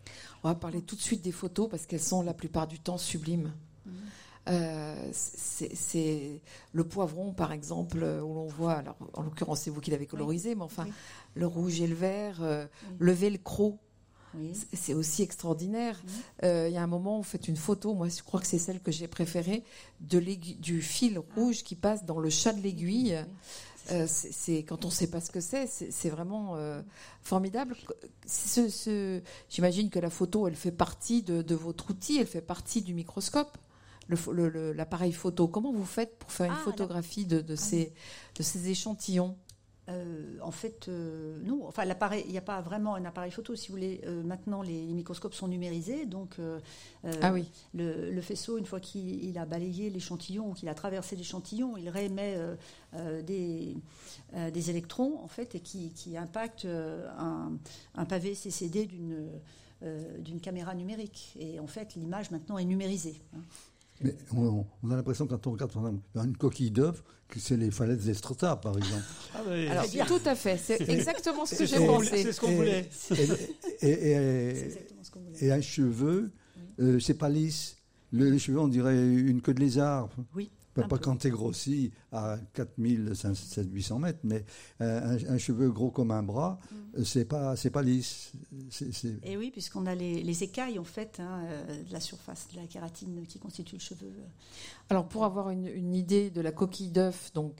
[0.43, 2.97] On va parler tout de suite des photos parce qu'elles sont la plupart du temps
[2.97, 3.53] sublimes.
[3.87, 3.91] Mm-hmm.
[4.49, 9.91] Euh, c'est le poivron, par exemple, où l'on voit, alors en l'occurrence c'est vous qui
[9.91, 10.87] l'avez colorisé, mais enfin
[11.35, 12.41] le rouge et le vert,
[12.97, 13.11] le
[14.73, 16.01] c'est aussi extraordinaire.
[16.43, 18.59] Euh, il y a un moment, vous faites une photo, moi je crois que c'est
[18.59, 19.63] celle que j'ai préférée,
[20.01, 21.33] de du fil ah.
[21.35, 23.17] rouge qui passe dans le chat de l'aiguille.
[23.91, 26.81] Euh, c'est quand on ne sait pas ce que c'est, c'est vraiment euh,
[27.21, 27.75] formidable.
[28.25, 32.93] Ce, J'imagine que la photo, elle fait partie de, votre outil, elle fait partie du
[32.93, 33.57] microscope.
[34.09, 37.93] L'appareil photo, comment vous faites pour faire une ah, photographie de, ah ces,
[38.35, 39.37] de ces échantillons?
[39.89, 41.65] Euh, en fait, euh, non.
[41.65, 43.55] Enfin, l'appareil, il n'y a pas vraiment un appareil photo.
[43.55, 46.59] Si vous voulez, euh, maintenant les, les microscopes sont numérisés, donc euh,
[47.21, 47.49] Ah oui.
[47.73, 51.87] le, le faisceau, une fois qu'il il a balayé l'échantillon, qu'il a traversé l'échantillon, il
[51.87, 52.55] réémet euh,
[52.95, 53.77] euh, des,
[54.35, 57.53] euh, des électrons, en fait, et qui, qui impactent euh, un,
[57.95, 59.25] un pavé CCD d'une
[59.83, 61.37] euh, d'une caméra numérique.
[61.39, 63.21] Et en fait, l'image maintenant est numérisée.
[63.35, 63.39] hein.
[64.01, 67.57] Mais on, on a l'impression, quand on regarde par exemple, une coquille d'œuf, que c'est
[67.57, 69.03] les falaises d'Estrata, par exemple.
[69.35, 72.23] Ah, Alors, tout à fait, c'est exactement ce que j'ai pensé.
[72.23, 72.89] c'est ce qu'on Et- voulait.
[73.81, 75.45] Et, et- et- C'est exactement ce qu'on voulait.
[75.45, 76.31] et un cheveu,
[76.79, 77.75] euh, c'est pas lisse.
[78.11, 80.09] Le, les cheveux, on dirait une queue de lézard.
[80.35, 80.49] Oui.
[80.81, 84.45] Pas, pas quand t'es grossi à 4700-800 mètres, mais
[84.81, 86.75] euh, un, un cheveu gros comme un bras, Mm.
[86.99, 88.31] euh, c'est pas, c'est pas lisse.
[89.23, 92.59] Et oui, puisqu'on a les, les écailles en fait hein, euh, de la surface de
[92.59, 94.11] la kératine qui constitue le cheveu.
[94.89, 97.53] Alors, pour avoir une, une idée de la coquille d'œuf, donc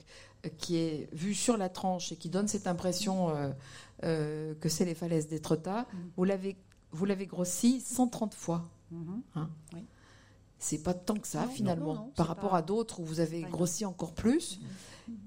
[0.58, 3.50] qui est vue sur la tranche et qui donne cette impression euh,
[4.04, 6.10] euh, que c'est les falaises d'Étretat, Mhm.
[6.16, 6.56] vous l'avez
[6.92, 8.70] vous l'avez grossi 130 fois.
[8.90, 9.22] Mhm.
[10.58, 13.04] C'est pas tant que ça Non, finalement, non, non, par rapport pas- à d'autres où
[13.04, 14.58] vous avez grossi encore plus.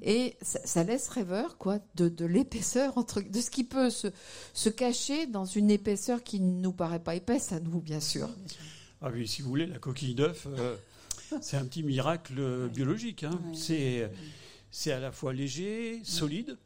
[0.03, 4.07] Et ça, ça laisse rêveur, quoi, de, de l'épaisseur, entre, de ce qui peut se,
[4.53, 8.29] se cacher dans une épaisseur qui ne nous paraît pas épaisse à nous, bien sûr.
[9.01, 10.75] Ah oui, si vous voulez, la coquille d'œuf, euh,
[11.41, 13.23] c'est un petit miracle euh, biologique.
[13.23, 13.31] hein.
[13.31, 13.55] Ouais.
[13.57, 14.11] C'est,
[14.69, 16.57] c'est à la fois léger, solide,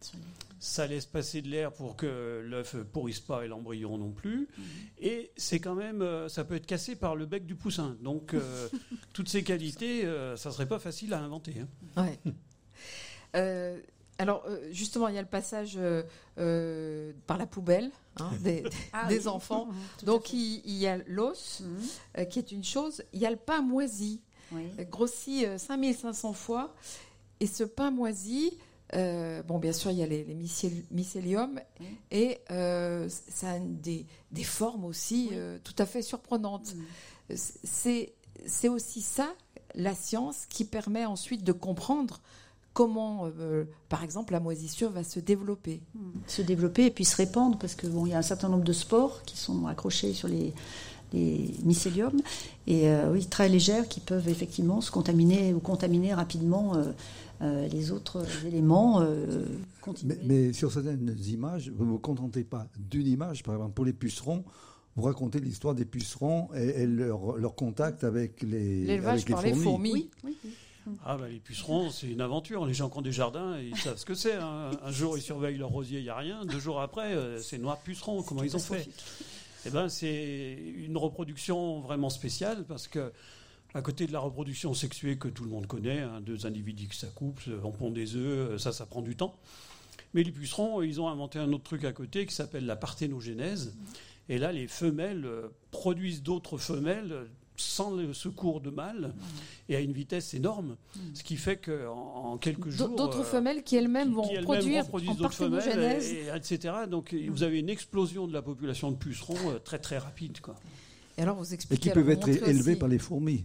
[0.60, 4.48] ça laisse passer de l'air pour que l'œuf pourrisse pas et l'embryon non plus.
[5.00, 7.98] Et c'est quand même, euh, ça peut être cassé par le bec du poussin.
[8.02, 8.70] Donc, euh,
[9.14, 11.56] toutes ces qualités, euh, ça serait pas facile à inventer.
[11.60, 12.02] hein.
[12.04, 12.20] Ouais.
[13.36, 13.80] Euh,
[14.18, 15.78] alors, justement, il y a le passage
[17.28, 18.64] par la poubelle hein, des,
[18.94, 19.28] Ah des oui.
[19.28, 19.66] enfants.
[19.68, 21.78] Mhm, tout Donc, il, il y a l'os, Mhm.
[22.20, 23.04] euh, qui est une chose.
[23.14, 24.22] Il y a le pain moisi,
[24.54, 24.70] Oui.
[24.90, 26.74] grossi euh, 5500 fois.
[27.42, 28.58] Et ce pain moisi,
[28.94, 31.60] euh, bon, bien sûr, il y a les, les mycél- mycéliums.
[31.80, 31.86] Oui.
[32.12, 35.38] Et euh, ça a des, des formes aussi Oui.
[35.38, 36.76] euh, tout à fait surprenantes.
[36.76, 37.36] Mhm.
[37.64, 39.34] C'est aussi ça,
[39.74, 42.22] la science, qui permet ensuite de comprendre
[42.74, 45.82] comment, euh, par exemple, la moisissure va se développer.
[46.28, 48.66] se développer et puis se répandre parce que bon, il y a un certain nombre
[48.66, 50.54] de spores qui sont accrochés sur les,
[51.14, 52.20] les mycéliums
[52.68, 56.92] et euh, oui très légères qui peuvent effectivement se contaminer ou contaminer rapidement euh,
[57.42, 59.02] euh, les autres éléments.
[59.02, 59.46] euh.
[60.04, 63.44] Mais, mais sur certaines images, vous ne vous contentez pas d'une image.
[63.44, 64.44] Par exemple, pour les pucerons,
[64.96, 69.34] vous racontez l'histoire des pucerons et, et leur, leur contact avec les, L'élevage avec les
[69.34, 69.92] par les fourmis.
[69.92, 70.52] Oui, oui, oui.
[71.04, 72.66] Ah bah les pucerons, c'est une aventure.
[72.66, 74.36] Les gens qui ont des jardins, ils savent ce que c'est.
[74.36, 74.70] hein.
[74.84, 76.46] Un jour, ils surveillent leur rosier, il n'y a rien.
[76.46, 78.22] Deux jours après, euh, c'est noir puceron.
[78.22, 78.88] Comment ils ont fait?
[79.66, 83.12] Eh ben, c'est une reproduction vraiment spéciale parce que,
[83.74, 86.98] à côté de la reproduction sexuée que tout le monde connaît, hein, deux individus qui
[86.98, 89.36] s'accouplent, on pond des œufs, ça, ça prend du temps.
[90.14, 93.76] Mais les pucerons, ils ont inventé un autre truc à côté qui s'appelle la parthénogénèse.
[94.30, 97.26] Et là, les femelles euh, produisent d'autres femelles euh,
[97.58, 99.14] sans le secours de mâles
[99.70, 100.76] et à une vitesse énorme.
[101.14, 102.90] Ce qui fait qu'en en quelques jours.
[102.90, 106.74] D'autres euh, femelles qui elles-mêmes vont qui produire en d'autres femelles, et- et etc.
[106.90, 110.40] Donc vous avez une explosion de la population de pucerons euh, très très rapide.
[110.42, 110.56] Quoi.
[111.18, 111.82] Et alors, vous Et expliquez.
[111.82, 113.44] qui alors, peuvent être élevés aussi- par les fourmis.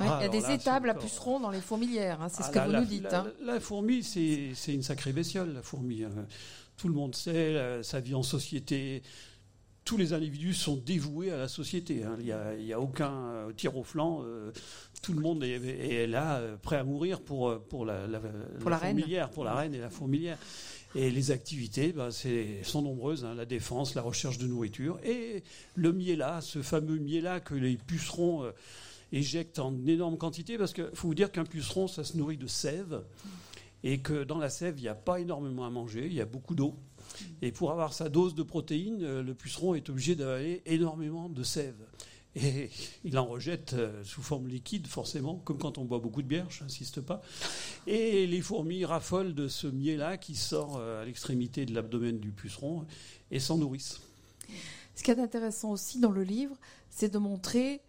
[0.00, 2.42] Ouais, Ah, il y a des là, étables à pucerons dans les fourmilières, hein, c'est
[2.42, 3.02] Ah, ce que la- vous la- nous dites.
[3.04, 3.26] La, hein.
[3.44, 6.02] la fourmi, c'est c'est une sacrée bestiole, la fourmi.
[6.04, 6.10] hein.
[6.78, 9.02] Tout le monde sait, sa vie en société.
[9.84, 12.04] Tous les individus sont dévoués à la société.
[12.04, 12.14] hein.
[12.20, 14.22] Il n'y a, il y a aucun euh, tir au flanc.
[14.24, 14.52] euh,
[15.02, 18.20] tout le monde est, est là, euh, prêt à mourir pour, pour la, la,
[18.60, 18.96] Pour la reine.
[18.96, 20.38] fourmilière, pour la reine et la fourmilière.
[20.94, 25.00] Et les activités bah, c'est- sont nombreuses, hein, la défense, la recherche de nourriture.
[25.04, 25.42] Et
[25.74, 28.52] le miela, ce fameux miela que les pucerons euh,
[29.10, 32.46] éjectent en énorme quantité, parce qu'il faut vous dire qu'un puceron, ça se nourrit de
[32.46, 33.02] sève,
[33.82, 36.24] et que dans la sève, il n'y a pas énormément à manger, il y a
[36.26, 36.76] beaucoup d'eau.
[37.40, 41.42] Et pour avoir sa dose de protéines, euh, le puceron est obligé d'avaler énormément de
[41.42, 41.76] sève.
[42.34, 42.70] Et
[43.04, 46.46] il en rejette euh, sous forme liquide, forcément, comme quand on boit beaucoup de bière,
[46.50, 47.22] je n'insiste pas.
[47.86, 52.30] Et les fourmis raffolent de ce miel-là qui sort euh, à l'extrémité de l'abdomen du
[52.30, 52.86] puceron
[53.30, 54.00] et s'en nourrissent.
[54.94, 56.56] Ce qui est intéressant aussi dans le livre,
[56.90, 57.80] c'est de montrer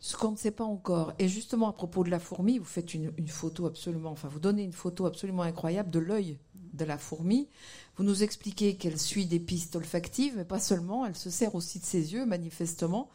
[0.00, 1.12] ce qu'on ne sait pas encore.
[1.18, 4.40] Et justement, à propos de la fourmi, vous faites une, une photo absolument, enfin, vous
[4.40, 6.38] donnez une photo absolument incroyable de l'œil
[6.72, 7.48] de la fourmi.
[7.96, 11.78] Vous nous expliquez qu'elle suit des pistes olfactives, mais pas seulement, elle se sert aussi
[11.78, 13.10] de ses yeux, manifestement.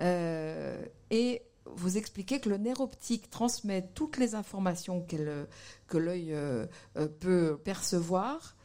[0.00, 6.66] Euh, et vous expliquez que le nerf optique transmet toutes les informations que l'œil euh,
[6.96, 8.56] euh, peut percevoir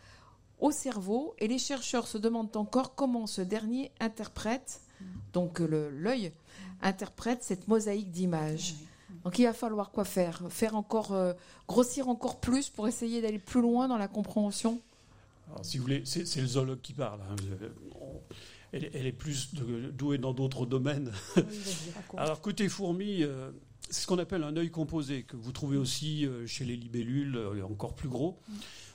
[0.60, 4.82] au cerveau et les chercheurs se demandent encore comment ce dernier interprète,
[5.34, 6.32] donc l'œil
[6.82, 8.76] interprète cette mosaïque d'images.
[9.24, 10.42] Donc il va falloir quoi faire?
[10.50, 11.34] Faire encore euh,
[11.68, 14.82] grossir encore plus pour essayer d'aller plus loin dans la compréhension?
[15.50, 17.20] Alors, si vous voulez, c'est le zoologue qui parle.
[17.22, 17.36] hein.
[18.72, 21.12] Elle, est- elle est plus de- douée dans d'autres domaines.
[21.38, 21.44] Oui.
[22.18, 23.52] Alors côté fourmi, euh,
[23.90, 27.38] c'est ce qu'on appelle un œil composé, que vous trouvez aussi euh, chez les libellules,
[27.70, 28.38] encore plus gros.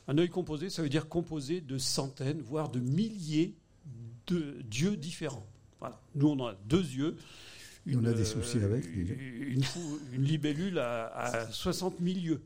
[0.08, 3.54] Un œil composé, ça veut dire composé de centaines, voire de milliers
[4.26, 5.46] de d'yeux différents.
[5.80, 6.00] Voilà.
[6.16, 7.16] Nous, on a deux yeux.
[7.88, 9.64] Et on a des soucis avec, Une, dis une
[10.12, 12.42] une libellule a, a 60 000 yeux.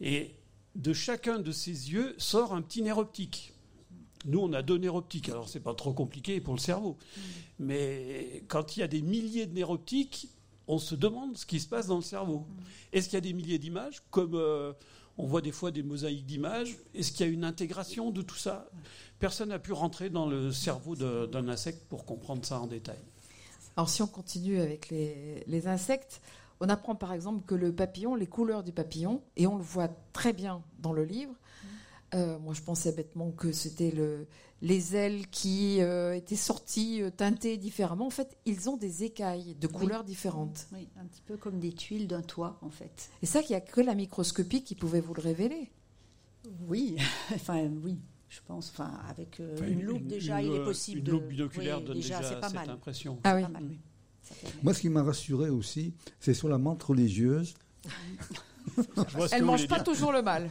[0.00, 0.32] Et
[0.74, 3.52] de chacun de ces yeux sort un petit nerf optique.
[4.26, 5.28] Nous, on a deux nerfs optiques.
[5.28, 6.96] Alors, c'est pas trop compliqué pour le cerveau.
[7.58, 10.28] Mais quand il y a des milliers de nerfs optiques,
[10.66, 12.46] on se demande ce qui se passe dans le cerveau.
[12.92, 14.72] Est-ce qu'il y a des milliers d'images Comme euh,
[15.18, 18.36] on voit des fois des mosaïques d'images, est-ce qu'il y a une intégration de tout
[18.36, 18.70] ça?
[19.18, 22.98] Personne n'a pu rentrer dans le cerveau d'un insecte pour comprendre ça en détail.
[23.76, 26.20] Alors si on continue avec les, les insectes,
[26.60, 29.88] on apprend par exemple que le papillon, les couleurs du papillon, et on le voit
[30.12, 31.34] très bien dans le livre.
[32.14, 34.28] Euh, moi, je pensais bêtement que c'était le,
[34.62, 38.06] les ailes qui euh, étaient sorties euh, teintées différemment.
[38.06, 40.66] En fait, ils ont des écailles de couleurs différentes.
[40.72, 43.10] Oui, un petit peu comme des tuiles d'un toit, en fait.
[43.22, 45.70] Et ça, qu'il n'y a que la microscopie qui pouvait vous le révéler.
[46.68, 46.96] Oui,
[47.34, 47.98] enfin oui,
[48.34, 48.70] je pense.
[48.74, 51.10] Enfin, avec euh, Enfin, une loupe déjà, il est possible Une de.
[51.12, 52.70] loupe binoculaire Oui, donne déjà, pas cette mal.
[52.70, 53.18] impression.
[53.24, 53.42] Ah oui.
[53.42, 53.78] Pas mal, oui.
[54.62, 57.54] Moi, ce qui m'a rassuré aussi, c'est sur la menthe religieuse.
[59.32, 60.48] Elle vous mange pas toujours le mal.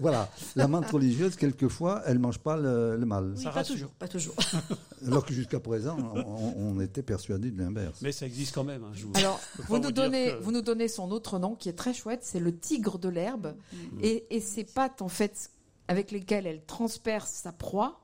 [0.00, 3.32] Voilà, la menthe religieuse, quelquefois, elle mange pas le, le mal.
[3.36, 3.74] Oui, Ça pas rassure.
[3.76, 4.34] toujours, pas toujours.
[5.06, 8.00] Alors que jusqu'à présent, on, on était persuadé de l'inverse.
[8.02, 8.82] Mais ça existe quand même.
[8.82, 11.68] hein, je vous- Alors, vous nous, donnez, que- vous nous donnez son autre nom qui
[11.68, 13.54] est très chouette, c'est le tigre de l'herbe.
[14.02, 15.50] Et, et ses pattes, en fait,
[15.88, 18.00] avec lesquelles elle transperce sa proie,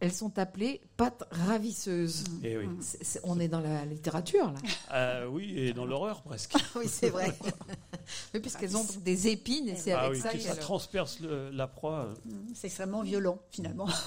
[0.00, 2.24] elles sont appelées pattes ravisseuses.
[2.42, 2.68] Eh oui.
[2.80, 4.58] C'est- on est dans la littérature, là.
[4.92, 6.54] Euh, oui, et dans l'horreur presque.
[6.76, 7.32] oui, c'est vrai.
[8.34, 10.58] Mais puisqu'elles ont des épines, et c'est Ah avec oui, ça que ça qu'elles...
[10.60, 12.06] transperce le- la proie.
[12.28, 13.88] euh, C'est extrêmement violent, finalement.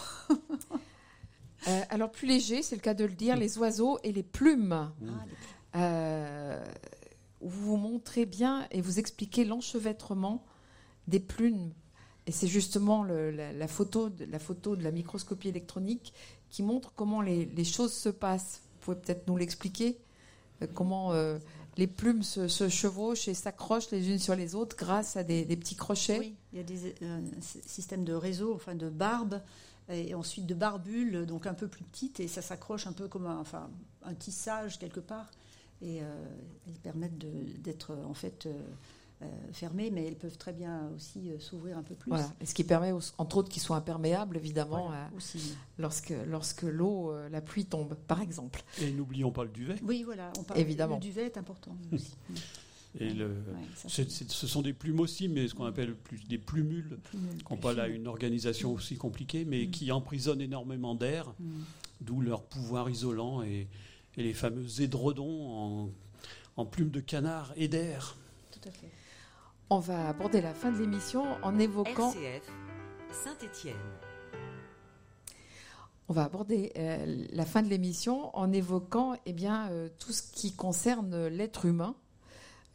[1.68, 4.72] Euh, alors, plus léger, c'est le cas de le dire, les oiseaux et les plumes.
[5.74, 6.66] Ah, Euh,
[7.42, 10.46] vous vous montrez bien et vous expliquez l'enchevêtrement
[11.08, 11.74] des plumes.
[12.28, 16.14] Et c'est justement la, photo de, la microscopie électronique
[16.50, 18.62] qui montre comment les, choses se passent.
[18.66, 19.98] Vous pouvez peut-être nous l'expliquer
[20.62, 21.40] euh, Comment euh,
[21.78, 25.78] les plumes se, chevauchent et s'accrochent les unes sur les autres grâce à des, petits
[25.78, 29.42] crochets Oui, il y a des euh, sy- systèmes de réseau, enfin de barbes,
[29.90, 33.26] et ensuite de barbules, donc un peu plus petites, et ça s'accroche un peu comme
[33.26, 33.44] un,
[34.04, 35.32] un tissage quelque part.
[35.82, 37.18] Et elles permettent
[37.62, 38.50] d'être en fait
[39.52, 42.10] fermées, mais elles peuvent très bien aussi euh, s'ouvrir un peu plus.
[42.10, 42.32] Voilà.
[42.40, 45.56] Et ce qui permet, entre autres, qu'ils soient imperméables, évidemment, Voilà, euh, aussi.
[45.80, 48.62] lorsque, lorsque l'eau, euh, la pluie tombe, par exemple.
[48.82, 49.76] Et n'oublions pas le duvet.
[49.84, 50.32] Oui, voilà.
[50.40, 50.96] On parle, Évidemment.
[50.96, 52.14] Le duvet est important aussi.
[53.00, 53.34] Et le- Ouais,
[53.76, 56.98] ça, c'est- c'est- ce sont des plumes aussi, mais ce qu'on appelle plus des plumules,
[57.04, 59.72] plus nul, qui n'ont pas là une organisation aussi compliquée, mais Mm.
[59.72, 61.46] qui emprisonnent énormément d'air, Mm.
[62.02, 63.68] d'où leur pouvoir isolant et,
[64.16, 65.90] et les fameux édredons en,
[66.56, 68.16] en plumes de canard et d'air.
[68.52, 68.90] Tout à fait.
[69.70, 72.50] On va aborder la fin de l'émission en évoquant RCF,
[73.12, 73.76] Saint-Étienne.
[76.08, 80.24] On va aborder euh, la fin de l'émission en évoquant eh bien, euh, tout ce
[80.24, 81.96] qui concerne l'être humain,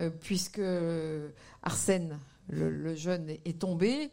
[0.03, 0.61] euh, puisque
[1.63, 2.19] Arsène,
[2.51, 4.11] le, le jeune, est, tombé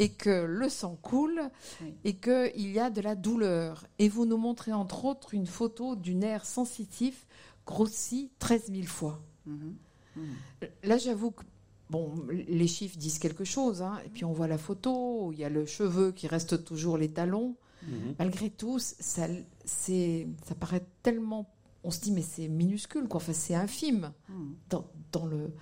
[0.00, 1.42] et que le sang coule
[1.80, 1.94] Oui.
[2.02, 3.86] et qu'il y a de la douleur.
[4.00, 7.24] Et vous nous montrez entre autres une photo du nerf sensitif
[7.66, 9.22] grossi 13 000 fois.
[9.46, 9.76] Mhm.
[10.16, 10.36] Mhm.
[10.82, 11.44] Là, j'avoue que
[11.90, 13.82] bon, les chiffres disent quelque chose.
[13.82, 13.98] hein.
[14.04, 17.10] Et puis on voit la photo, il y a le cheveu qui reste toujours les
[17.10, 18.14] talons Mhm.
[18.18, 19.26] malgré tout, ça,
[19.64, 21.48] c'est, ça paraît tellement.
[21.84, 23.18] On se dit, mais c'est minuscule, quoi.
[23.18, 24.54] Enfin, c'est infime Mhm.
[24.70, 25.52] dans, dans le.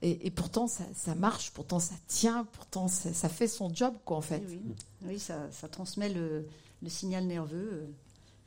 [0.00, 3.94] Et, et pourtant, ça, ça marche, pourtant, ça tient, pourtant, ça, ça fait son job,
[4.04, 4.42] quoi, en fait.
[4.48, 4.74] Oui, oui.
[5.04, 6.46] Oui, ça, ça transmet le,
[6.80, 7.86] le signal nerveux euh,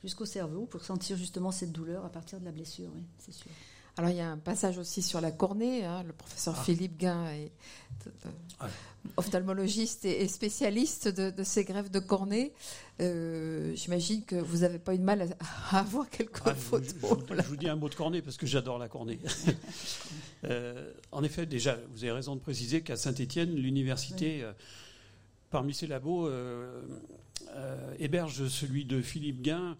[0.02, 3.50] jusqu'au cerveau pour sentir justement cette douleur à partir de la blessure, oui, c'est sûr.
[3.98, 5.84] Alors, il y a un passage aussi sur la cornée.
[5.84, 6.02] hein.
[6.02, 6.62] Le professeur Ah.
[6.64, 7.50] Philippe Guin est
[8.60, 8.68] Ah.
[9.16, 12.52] ophtalmologiste et, spécialiste de, de ces greffes de cornée.
[13.00, 16.88] Euh, J'imagine que vous n'avez pas eu de mal à, à avoir quelques Ah, photos.
[16.88, 19.18] je- je vous- je vous dis un mot de cornet parce que j'adore la cornée.
[20.44, 24.52] Euh, en effet, déjà, vous avez raison de préciser qu'à Saint-Étienne, l'université, euh,
[25.50, 26.30] parmi ses labos,
[27.98, 29.76] héberge celui de Philippe Guin,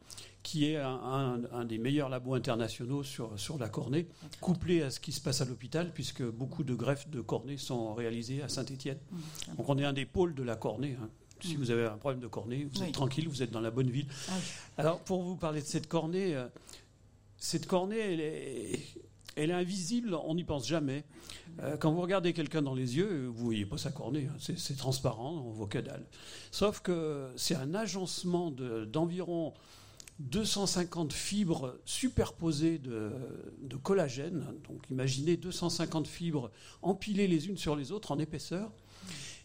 [0.46, 4.06] qui est un, un- un des meilleurs labos internationaux sur, sur la cornée,
[4.40, 7.94] couplé à ce qui se passe à l'hôpital, puisque beaucoup de greffes de cornée sont
[7.94, 8.98] réalisées à Saint-Étienne.
[9.56, 10.96] Donc on est un des pôles de la cornée.
[11.02, 11.08] hein.
[11.40, 12.92] Si vous avez un problème de cornée, vous êtes Oui.
[12.92, 14.06] tranquille, vous êtes dans la bonne ville.
[14.28, 14.42] Ah oui.
[14.78, 16.46] Alors, pour vous parler de cette cornée, euh,
[17.38, 18.80] cette cornée, elle est,
[19.34, 21.04] elle est invisible, on n'y pense jamais.
[21.62, 24.36] Euh, quand vous regardez quelqu'un dans les yeux, vous voyez pas sa cornée, hein.
[24.56, 26.06] c'est transparent, on voit que dalle.
[26.52, 29.52] Sauf que c'est un agencement d'environ
[30.18, 33.10] 250 fibres superposées de,
[33.82, 34.46] collagène.
[34.68, 36.50] Donc imaginez 250 fibres
[36.82, 38.72] empilées les unes sur les autres en épaisseur.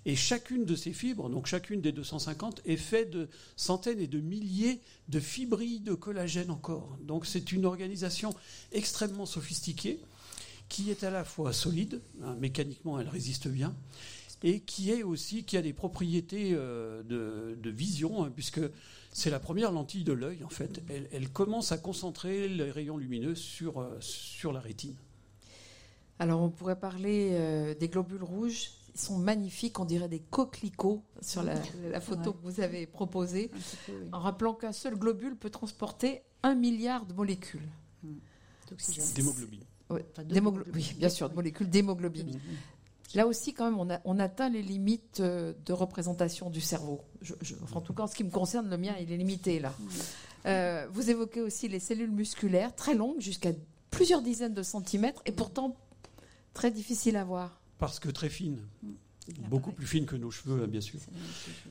[0.05, 4.19] Et chacune de ces fibres, donc chacune des 250, est faite de centaines et de
[4.19, 6.97] milliers de fibrilles de collagène encore.
[7.03, 8.34] Donc c'est une organisation
[8.72, 9.99] extrêmement sophistiquée
[10.69, 13.76] qui est à la fois solide, hein, mécaniquement elle résiste bien,
[14.41, 18.61] et qui est aussi a des propriétés euh, de, vision, hein, puisque
[19.12, 20.82] c'est la première lentille de l'œil en fait.
[21.12, 24.95] Elle, commence à concentrer les rayons lumineux sur, euh, sur la rétine.
[26.20, 28.72] Alors on pourrait parler euh, des globules rouges.
[28.93, 31.55] Ils sont magnifiques, on dirait des coquelicots sur la,
[32.01, 33.49] photo que vous avez proposée,
[34.12, 37.70] en rappelant qu'un seul globule peut transporter un milliard de molécules.
[39.16, 39.64] D'hémoglobine.
[39.89, 42.38] Oui, bien sûr, de molécules d'hémoglobine.
[43.16, 47.01] Là aussi, quand même, on, a, on, atteint les limites euh, de représentation du cerveau.
[47.74, 49.74] en tout cas, en ce qui me concerne, le mien, il est limité là.
[50.45, 53.51] Euh, vous évoquez aussi les cellules musculaires, très longues, jusqu'à
[53.89, 55.76] plusieurs dizaines de centimètres, et pourtant
[56.53, 57.62] très difficiles à voir.
[57.78, 58.62] Parce que très fines.
[59.49, 60.99] Beaucoup plus fines que nos cheveux, hein, bien sûr.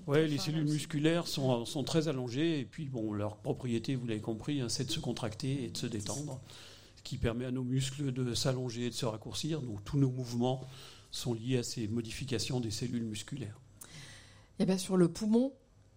[0.06, 4.20] Ouais, les cellules musculaires sont, sont, très allongées, et puis, bon, leur propriété, vous l'avez
[4.20, 6.40] compris, hein, c'est de se contracter et de se détendre
[7.02, 9.60] qui permet à nos muscles de s'allonger et de se raccourcir.
[9.60, 10.60] Donc tous nos mouvements
[11.10, 13.60] sont liés à ces modifications des cellules musculaires.
[14.58, 15.52] Et bien sur le poumon,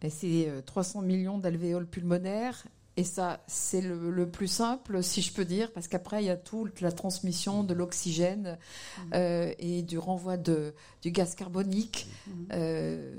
[0.09, 2.65] c'est 300 euh, millions d'alvéoles pulmonaires.
[2.95, 6.37] Et ça, c'est le, plus simple, si je peux dire, parce qu'après, il y a
[6.37, 8.59] toute la transmission de l'oxygène
[8.97, 9.01] mmh.
[9.15, 12.07] euh, et du renvoi de, du gaz carbonique.
[12.27, 12.31] Mmh.
[12.51, 13.15] Euh,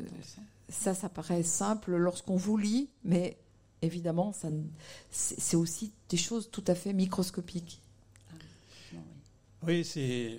[0.69, 3.37] ça, ça paraît simple lorsqu'on vous lit, mais
[3.83, 4.33] évidemment,
[5.11, 7.81] c'est aussi des choses tout à fait microscopiques.
[9.67, 10.39] Oui, c'est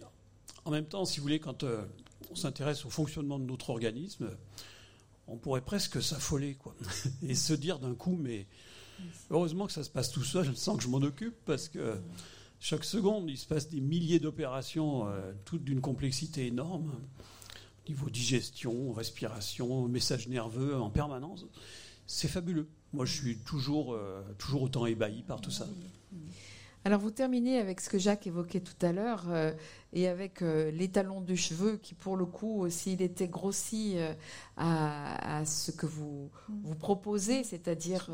[0.66, 1.86] en même temps, si vous voulez, quand euh,
[2.32, 4.30] on s'intéresse au fonctionnement de notre organisme,
[5.28, 6.76] on pourrait presque s'affoler, quoi,
[7.24, 8.47] et se dire d'un coup, mais
[9.30, 11.97] heureusement que ça se passe tout seul, sans que je m'en occupe, parce que
[12.59, 16.93] chaque seconde, il se passe des milliers d'opérations, euh, toutes d'une complexité énorme,
[17.88, 21.45] niveau digestion, respiration, message nerveux en permanence.
[22.07, 22.68] C'est fabuleux.
[22.93, 25.68] Moi, je suis toujours, euh, toujours autant ébahi par tout ça.
[26.86, 29.52] Alors vous terminez avec ce que Jacques évoquait tout à l'heure euh,
[29.92, 33.98] et avec euh, l'étalon du cheveu qui pour le coup, s'il était grossi
[34.56, 38.10] à, ce que vous, vous proposez, c'est-à-dire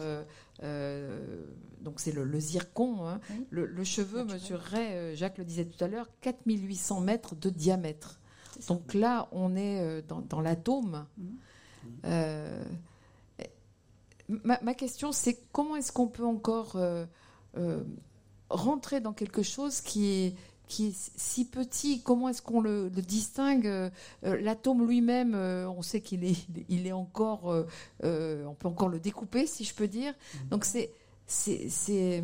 [1.82, 3.19] donc c'est le, zircon, hein,
[3.49, 8.19] le, cheveu mesurerait, Jacques le disait tout à l'heure, 4800 mètres de diamètre.
[8.67, 11.05] Donc là, on est dans, l'atome.
[11.17, 12.07] Mmh
[14.32, 17.05] ma, question, c'est comment est-ce qu'on peut encore euh,
[17.57, 17.84] euh,
[18.51, 20.35] rentrer dans quelque chose qui est,
[20.67, 23.89] qui est si petit Comment est-ce qu'on le, distingue euh,
[24.23, 27.65] L'atome lui-même, on sait qu'il est, il est encore,
[28.03, 30.13] on peut encore le découper, si je peux dire.
[30.13, 30.49] Mm-hmm.
[30.49, 30.91] Donc c'est,
[31.27, 32.23] c'est,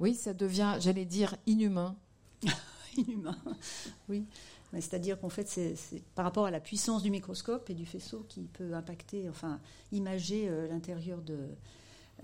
[0.00, 1.96] oui, ça devient, j'allais dire, inhumain.
[2.96, 3.38] inhumain,
[4.08, 4.24] oui.
[4.80, 8.42] C'est-à-dire qu'en fait, c'est par rapport à la puissance du microscope et du faisceau qui
[8.42, 9.60] peut impacter, enfin,
[9.92, 11.54] imager euh, l'intérieur de, euh,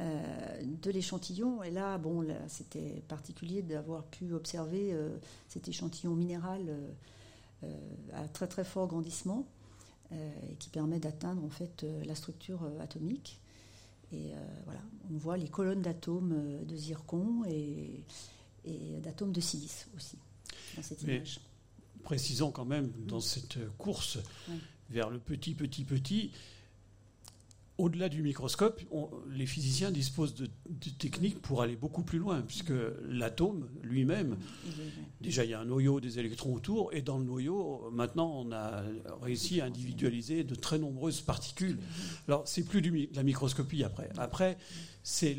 [0.01, 1.63] de l'échantillon.
[1.63, 5.17] Et là, bon, c'était particulier d'avoir pu observer euh,
[5.49, 6.75] cet échantillon minéral
[8.15, 9.47] à très très fort grandissement
[10.13, 13.39] et qui permet d'atteindre en fait la structure atomique.
[14.13, 14.33] Et
[14.65, 14.81] voilà,
[15.13, 18.03] on voit les colonnes d'atomes de zircon et,
[18.65, 20.17] et d'atomes de silice aussi
[20.75, 21.41] dans cette image
[22.01, 24.19] précisons quand même dans cette course
[24.91, 26.33] vers le petit, petit, petit,
[27.81, 28.81] au-delà du microscope,
[29.31, 30.49] les physiciens disposent de,
[30.99, 32.73] techniques pour aller beaucoup plus loin, puisque
[33.09, 34.37] l'atome lui-même,
[35.21, 38.53] déjà il y a un noyau des électrons autour, et dans le noyau, maintenant on
[38.53, 38.83] a
[39.23, 41.79] réussi à individualiser de très nombreuses particules.
[42.29, 44.11] Alors c'est plus de la microscopie après.
[44.19, 44.59] Après,
[45.03, 45.37] c'est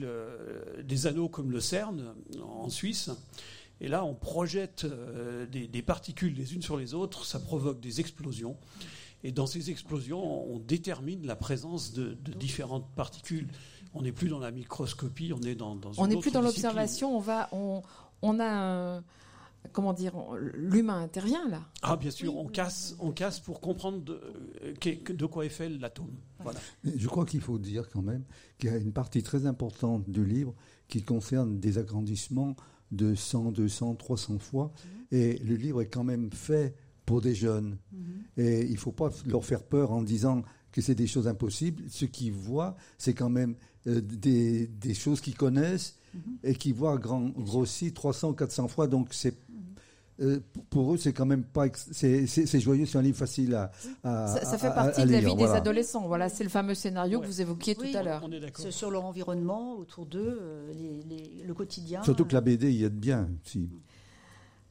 [0.84, 3.12] des anneaux comme le CERN en Suisse
[3.82, 8.00] et là, on projette euh, des, particules les unes sur les autres, ça provoque des
[8.00, 8.56] explosions.
[9.24, 13.48] Et dans ces explosions, on détermine la présence de, différentes particules.
[13.94, 17.16] On n'est plus dans la microscopie, on est dans, dans On n'est plus dans l'observation,
[17.16, 17.82] on va, on,
[18.22, 19.02] on a
[19.72, 20.14] comment dire,
[20.54, 21.62] l'humain intervient là.
[21.82, 24.20] Ah bien sûr, on casse, on casse pour comprendre de,
[25.14, 26.12] de quoi est fait l'atome.
[26.40, 26.60] Voilà.
[26.84, 28.24] Je crois qu'il faut dire quand même
[28.58, 30.54] qu'il y a une partie très importante du livre
[30.88, 32.56] qui concerne des agrandissements
[32.92, 34.74] de 100, 200, 300 fois.
[34.74, 35.18] Mhm.
[35.18, 36.76] Et le livre est quand même fait
[37.12, 37.78] pour des jeunes.
[37.92, 38.24] Mhm.
[38.38, 41.84] Et il ne faut pas leur faire peur en disant que c'est des choses impossibles.
[41.90, 43.56] Ce qu'ils voient, c'est quand même
[43.88, 46.22] euh, des, des, choses qu'ils connaissent mhm.
[46.46, 48.88] et qui voient grand, grossi 300, 400 fois.
[48.88, 49.36] Donc c'est
[50.22, 50.40] euh,
[50.70, 51.66] pour eux, c'est quand même pas.
[51.92, 53.72] C'est joyeux, c'est un livre facile à.
[54.04, 56.08] à ça, fait partie de la vie des adolescents.
[56.08, 58.26] Voilà, c'est le fameux scénario que vous évoquiez tout à l'heure.
[58.70, 60.72] Sur leur environnement, autour d'eux, euh,
[61.46, 62.04] le quotidien.
[62.04, 63.28] Surtout que la BD y aide bien.
[63.44, 63.68] Si.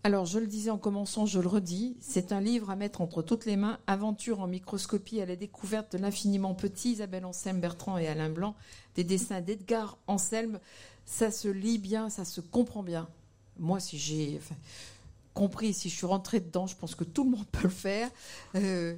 [0.03, 3.21] Alors, je le disais en commençant, je le redis, c'est un livre à mettre entre
[3.21, 3.79] toutes les mains.
[3.87, 6.93] Aventure en microscopie à la découverte de l'infiniment petit.
[6.93, 8.55] Isabelle Anselme, Bertrand et Alain Blanc.
[8.95, 10.59] Des dessins d'Edgar Anselme.
[11.05, 13.09] Ça se lit bien, ça se comprend bien.
[13.59, 14.41] Moi, si j'ai
[15.35, 18.09] compris, si je suis rentrée dedans, je pense que tout le monde peut le faire.
[18.55, 18.97] Euh,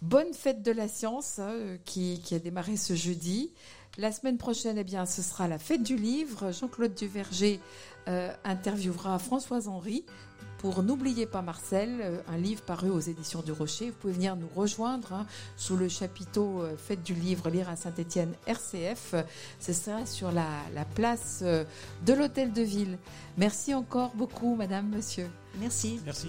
[0.00, 3.50] bonne fête de la science hein, qui, a démarré ce jeudi.
[3.98, 6.52] La semaine prochaine, eh bien, ce sera la fête du livre.
[6.52, 7.60] Jean-Claude Duverger
[8.06, 10.06] euh, interviewera Françoise Henry
[10.58, 13.90] pour N'oubliez pas Marcel, euh, un livre paru aux éditions du Rocher.
[13.90, 17.76] Vous pouvez venir nous rejoindre hein, sous le chapiteau euh, Fête du livre Lire à
[17.76, 19.14] Saint-Étienne RCF.
[19.60, 21.64] Ce sera sur la, la place euh,
[22.04, 22.98] de l'Hôtel de Ville.
[23.36, 25.28] Merci encore beaucoup, Madame, Monsieur.
[25.60, 26.00] Merci.
[26.04, 26.28] Merci.